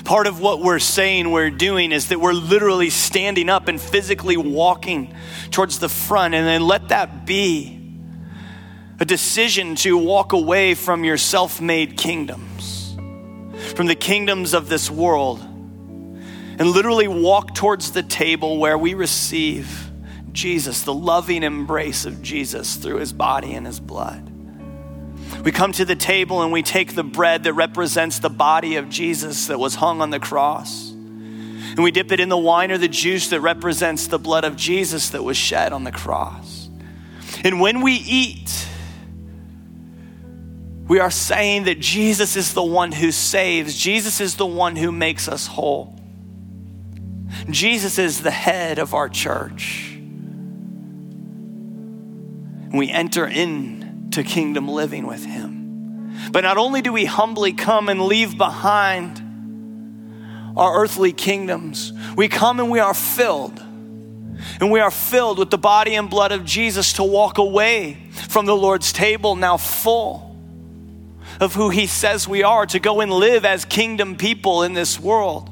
Part 0.04 0.26
of 0.26 0.40
what 0.40 0.60
we're 0.60 0.78
saying 0.78 1.30
we're 1.30 1.50
doing 1.50 1.92
is 1.92 2.08
that 2.08 2.20
we're 2.20 2.32
literally 2.32 2.90
standing 2.90 3.48
up 3.48 3.68
and 3.68 3.80
physically 3.80 4.36
walking 4.36 5.14
towards 5.50 5.78
the 5.78 5.88
front, 5.88 6.34
and 6.34 6.46
then 6.46 6.62
let 6.62 6.88
that 6.88 7.26
be 7.26 7.76
a 8.98 9.04
decision 9.04 9.74
to 9.76 9.96
walk 9.96 10.32
away 10.32 10.74
from 10.74 11.04
your 11.04 11.16
self 11.16 11.60
made 11.60 11.96
kingdoms, 11.96 12.96
from 13.74 13.86
the 13.86 13.94
kingdoms 13.94 14.54
of 14.54 14.68
this 14.68 14.90
world, 14.90 15.40
and 15.40 16.70
literally 16.70 17.08
walk 17.08 17.54
towards 17.54 17.92
the 17.92 18.02
table 18.02 18.58
where 18.58 18.78
we 18.78 18.94
receive 18.94 19.89
Jesus, 20.32 20.82
the 20.82 20.94
loving 20.94 21.42
embrace 21.42 22.04
of 22.04 22.22
Jesus 22.22 22.76
through 22.76 22.96
his 22.96 23.12
body 23.12 23.54
and 23.54 23.66
his 23.66 23.80
blood. 23.80 24.30
We 25.44 25.52
come 25.52 25.72
to 25.72 25.84
the 25.84 25.96
table 25.96 26.42
and 26.42 26.52
we 26.52 26.62
take 26.62 26.94
the 26.94 27.04
bread 27.04 27.44
that 27.44 27.54
represents 27.54 28.18
the 28.18 28.30
body 28.30 28.76
of 28.76 28.88
Jesus 28.88 29.46
that 29.46 29.58
was 29.58 29.76
hung 29.76 30.00
on 30.00 30.10
the 30.10 30.20
cross. 30.20 30.90
And 30.90 31.82
we 31.82 31.90
dip 31.90 32.12
it 32.12 32.20
in 32.20 32.28
the 32.28 32.36
wine 32.36 32.70
or 32.70 32.78
the 32.78 32.88
juice 32.88 33.28
that 33.28 33.40
represents 33.40 34.08
the 34.08 34.18
blood 34.18 34.44
of 34.44 34.56
Jesus 34.56 35.10
that 35.10 35.22
was 35.22 35.36
shed 35.36 35.72
on 35.72 35.84
the 35.84 35.92
cross. 35.92 36.68
And 37.44 37.60
when 37.60 37.80
we 37.80 37.94
eat, 37.94 38.68
we 40.88 40.98
are 40.98 41.10
saying 41.10 41.64
that 41.64 41.78
Jesus 41.78 42.36
is 42.36 42.52
the 42.52 42.62
one 42.62 42.92
who 42.92 43.12
saves, 43.12 43.78
Jesus 43.78 44.20
is 44.20 44.34
the 44.34 44.46
one 44.46 44.76
who 44.76 44.90
makes 44.90 45.28
us 45.28 45.46
whole. 45.46 45.96
Jesus 47.48 47.98
is 47.98 48.22
the 48.22 48.30
head 48.30 48.78
of 48.78 48.92
our 48.92 49.08
church. 49.08 49.89
And 52.70 52.78
we 52.78 52.88
enter 52.88 53.26
in 53.26 54.08
to 54.12 54.22
kingdom 54.22 54.68
living 54.68 55.06
with 55.06 55.24
Him. 55.24 56.30
But 56.32 56.42
not 56.42 56.56
only 56.56 56.82
do 56.82 56.92
we 56.92 57.04
humbly 57.04 57.52
come 57.52 57.88
and 57.88 58.02
leave 58.02 58.36
behind 58.38 59.26
our 60.56 60.80
earthly 60.80 61.12
kingdoms, 61.12 61.92
we 62.16 62.28
come 62.28 62.60
and 62.60 62.70
we 62.70 62.78
are 62.78 62.94
filled. 62.94 63.58
And 64.60 64.70
we 64.70 64.80
are 64.80 64.90
filled 64.90 65.38
with 65.38 65.50
the 65.50 65.58
body 65.58 65.94
and 65.94 66.08
blood 66.08 66.32
of 66.32 66.44
Jesus 66.44 66.94
to 66.94 67.04
walk 67.04 67.38
away 67.38 67.98
from 68.28 68.46
the 68.46 68.56
Lord's 68.56 68.92
table 68.92 69.36
now 69.36 69.56
full 69.56 70.36
of 71.40 71.54
who 71.54 71.70
He 71.70 71.86
says 71.86 72.28
we 72.28 72.42
are, 72.42 72.66
to 72.66 72.78
go 72.78 73.00
and 73.00 73.10
live 73.10 73.44
as 73.44 73.64
kingdom 73.64 74.16
people 74.16 74.62
in 74.62 74.74
this 74.74 75.00
world, 75.00 75.50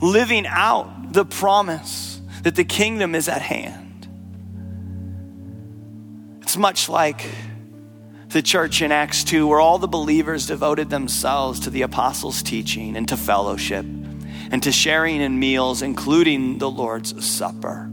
living 0.00 0.46
out 0.46 1.12
the 1.12 1.24
promise 1.24 2.20
that 2.42 2.56
the 2.56 2.64
kingdom 2.64 3.14
is 3.14 3.28
at 3.28 3.40
hand. 3.40 3.83
It's 6.54 6.58
much 6.60 6.88
like 6.88 7.28
the 8.28 8.40
church 8.40 8.80
in 8.80 8.92
Acts 8.92 9.24
2, 9.24 9.44
where 9.44 9.58
all 9.58 9.78
the 9.78 9.88
believers 9.88 10.46
devoted 10.46 10.88
themselves 10.88 11.58
to 11.58 11.70
the 11.70 11.82
apostles' 11.82 12.44
teaching 12.44 12.96
and 12.96 13.08
to 13.08 13.16
fellowship 13.16 13.84
and 13.84 14.62
to 14.62 14.70
sharing 14.70 15.20
in 15.20 15.40
meals, 15.40 15.82
including 15.82 16.58
the 16.58 16.70
Lord's 16.70 17.26
Supper, 17.26 17.90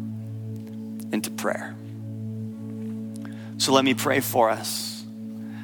and 1.11 1.23
to 1.23 1.31
prayer. 1.31 1.75
So 3.57 3.73
let 3.73 3.83
me 3.83 3.95
pray 3.95 4.19
for 4.19 4.51
us. 4.51 5.03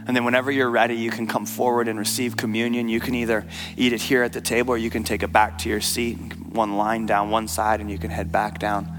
And 0.07 0.15
then, 0.15 0.25
whenever 0.25 0.49
you're 0.49 0.71
ready, 0.71 0.95
you 0.95 1.11
can 1.11 1.27
come 1.27 1.45
forward 1.45 1.87
and 1.87 1.99
receive 1.99 2.35
communion. 2.35 2.89
You 2.89 2.99
can 2.99 3.13
either 3.13 3.45
eat 3.75 3.93
it 3.93 4.01
here 4.01 4.23
at 4.23 4.33
the 4.33 4.41
table 4.41 4.73
or 4.73 4.77
you 4.77 4.89
can 4.89 5.03
take 5.03 5.21
it 5.21 5.31
back 5.31 5.59
to 5.59 5.69
your 5.69 5.81
seat, 5.81 6.15
one 6.51 6.77
line 6.77 7.05
down 7.05 7.29
one 7.29 7.47
side, 7.47 7.79
and 7.79 7.91
you 7.91 7.99
can 7.99 8.09
head 8.09 8.31
back 8.31 8.57
down 8.57 8.91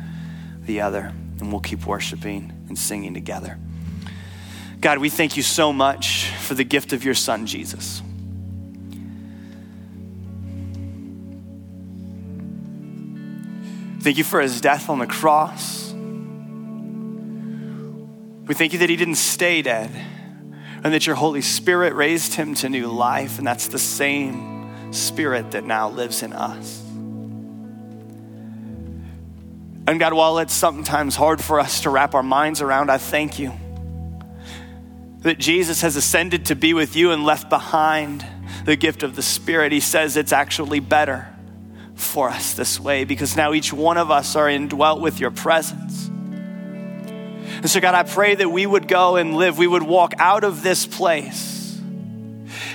the 0.63 0.83
other. 0.83 1.13
And 1.41 1.51
we'll 1.51 1.61
keep 1.61 1.85
worshiping 1.85 2.53
and 2.69 2.79
singing 2.79 3.13
together. 3.13 3.59
God, 4.81 4.99
we 4.99 5.09
thank 5.09 5.37
you 5.37 5.43
so 5.43 5.73
much 5.73 6.29
for 6.31 6.55
the 6.55 6.63
gift 6.63 6.93
of 6.93 7.05
your 7.05 7.15
son, 7.15 7.47
Jesus. 7.47 8.01
Thank 14.01 14.19
you 14.19 14.25
for 14.25 14.41
his 14.41 14.61
death 14.61 14.89
on 14.89 15.01
the 15.01 15.07
cross. 15.07 15.93
We 18.47 18.55
thank 18.55 18.73
you 18.73 18.79
that 18.79 18.89
he 18.89 18.97
didn't 18.97 19.17
stay 19.17 19.63
dead 19.63 19.91
and 20.85 20.95
that 20.95 21.07
your 21.07 21.17
Holy 21.17 21.43
Spirit 21.43 21.95
raised 21.95 22.35
him 22.35 22.55
to 22.55 22.69
new 22.69 22.87
life, 22.87 23.39
and 23.39 23.47
that's 23.47 23.67
the 23.67 23.81
same 23.81 24.93
Spirit 24.93 25.51
that 25.51 25.65
now 25.65 25.91
lives 25.91 26.23
in 26.23 26.33
us. 26.33 26.81
And 29.89 29.99
God, 29.99 30.13
while 30.13 30.39
it's 30.39 30.55
sometimes 30.55 31.17
hard 31.17 31.43
for 31.43 31.59
us 31.59 31.83
to 31.83 31.91
wrap 31.91 32.15
our 32.15 32.23
minds 32.23 32.63
around, 32.63 32.91
I 32.91 32.99
thank 32.99 33.39
you 33.39 33.53
that 35.21 35.39
Jesus 35.39 35.83
has 35.83 35.97
ascended 35.97 36.47
to 36.47 36.55
be 36.55 36.75
with 36.75 36.95
you 36.95 37.11
and 37.11 37.25
left 37.25 37.51
behind 37.51 38.25
the 38.65 38.77
gift 38.77 39.03
of 39.03 39.17
the 39.17 39.23
Spirit. 39.23 39.73
He 39.73 39.81
says 39.81 40.17
it's 40.17 40.33
actually 40.33 40.81
better 40.81 41.35
for 41.95 42.29
us 42.29 42.55
this 42.55 42.79
way 42.79 43.05
because 43.05 43.37
now 43.37 43.53
each 43.53 43.73
one 43.73 43.97
of 43.97 44.11
us 44.11 44.37
are 44.37 44.49
indwelt 44.49 45.01
with 45.01 45.19
your 45.19 45.33
presence. 45.33 46.07
And 46.07 47.69
so, 47.69 47.81
God, 47.81 47.95
I 47.95 48.05
pray 48.05 48.37
that 48.37 48.49
we 48.49 48.65
would 48.65 48.87
go 48.87 49.17
and 49.17 49.37
live, 49.37 49.59
we 49.59 49.67
would 49.67 49.83
walk 49.83 50.15
out 50.19 50.45
of 50.45 50.63
this 50.63 50.87
place 50.87 51.81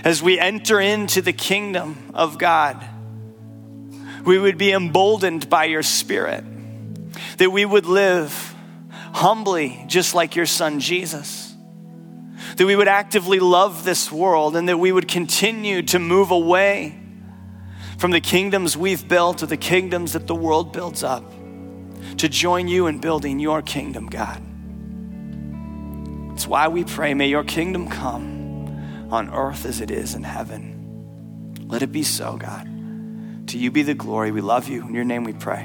as 0.03 0.21
we 0.21 0.38
enter 0.38 0.82
into 0.82 1.21
the 1.21 1.32
kingdom 1.32 2.12
of 2.13 2.38
God. 2.38 2.86
We 4.25 4.38
would 4.38 4.58
be 4.58 4.71
emboldened 4.71 5.49
by 5.49 5.65
your 5.65 5.84
Spirit, 5.84 6.43
that 7.38 7.51
we 7.51 7.63
would 7.63 7.86
live 7.86 8.53
humbly, 9.13 9.86
just 9.88 10.13
like 10.13 10.36
your 10.36 10.45
Son 10.45 10.82
Jesus 10.82 11.42
that 12.58 12.66
we 12.66 12.76
would 12.76 12.88
actively 12.88 13.39
love 13.39 13.84
this 13.84 14.12
world 14.12 14.56
and 14.56 14.70
that 14.70 14.78
we 14.78 14.92
would 14.92 15.08
continue 15.08 15.82
to 15.84 16.00
move 16.00 16.32
away 16.32 17.00
from 17.98 18.12
the 18.12 18.22
kingdoms 18.22 18.76
we've 18.76 19.08
built 19.08 19.39
to 19.39 19.46
the 19.46 19.58
kingdoms 19.58 20.13
that 20.13 20.28
the 20.28 20.36
world 20.36 20.72
builds 20.74 21.04
up 21.04 21.32
to 22.18 22.30
join 22.30 22.68
you 22.68 22.88
in 22.88 23.00
building 23.00 23.39
your 23.39 23.62
kingdom, 23.62 24.08
God. 24.08 24.42
It's 26.34 26.48
why 26.48 26.68
we 26.68 26.84
pray, 26.84 27.13
may 27.13 27.28
your 27.28 27.44
kingdom 27.44 27.89
come 27.89 29.08
on 29.12 29.34
earth 29.34 29.66
as 29.66 29.82
it 29.82 29.92
is 29.92 30.16
in 30.16 30.24
heaven. 30.24 31.66
Let 31.68 31.82
it 31.82 31.92
be 31.92 32.04
so, 32.04 32.38
God. 32.38 32.68
To 33.48 33.58
you 33.58 33.72
be 33.72 33.84
the 33.84 33.94
glory. 33.94 34.32
We 34.32 34.42
love 34.42 34.68
you. 34.68 34.88
In 34.88 34.94
your 34.94 35.06
name 35.06 35.24
we 35.24 35.34
pray. 35.34 35.63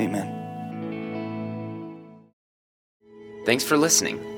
Amen. 0.00 0.34
Thanks 3.44 3.64
for 3.64 3.76
listening. 3.76 4.37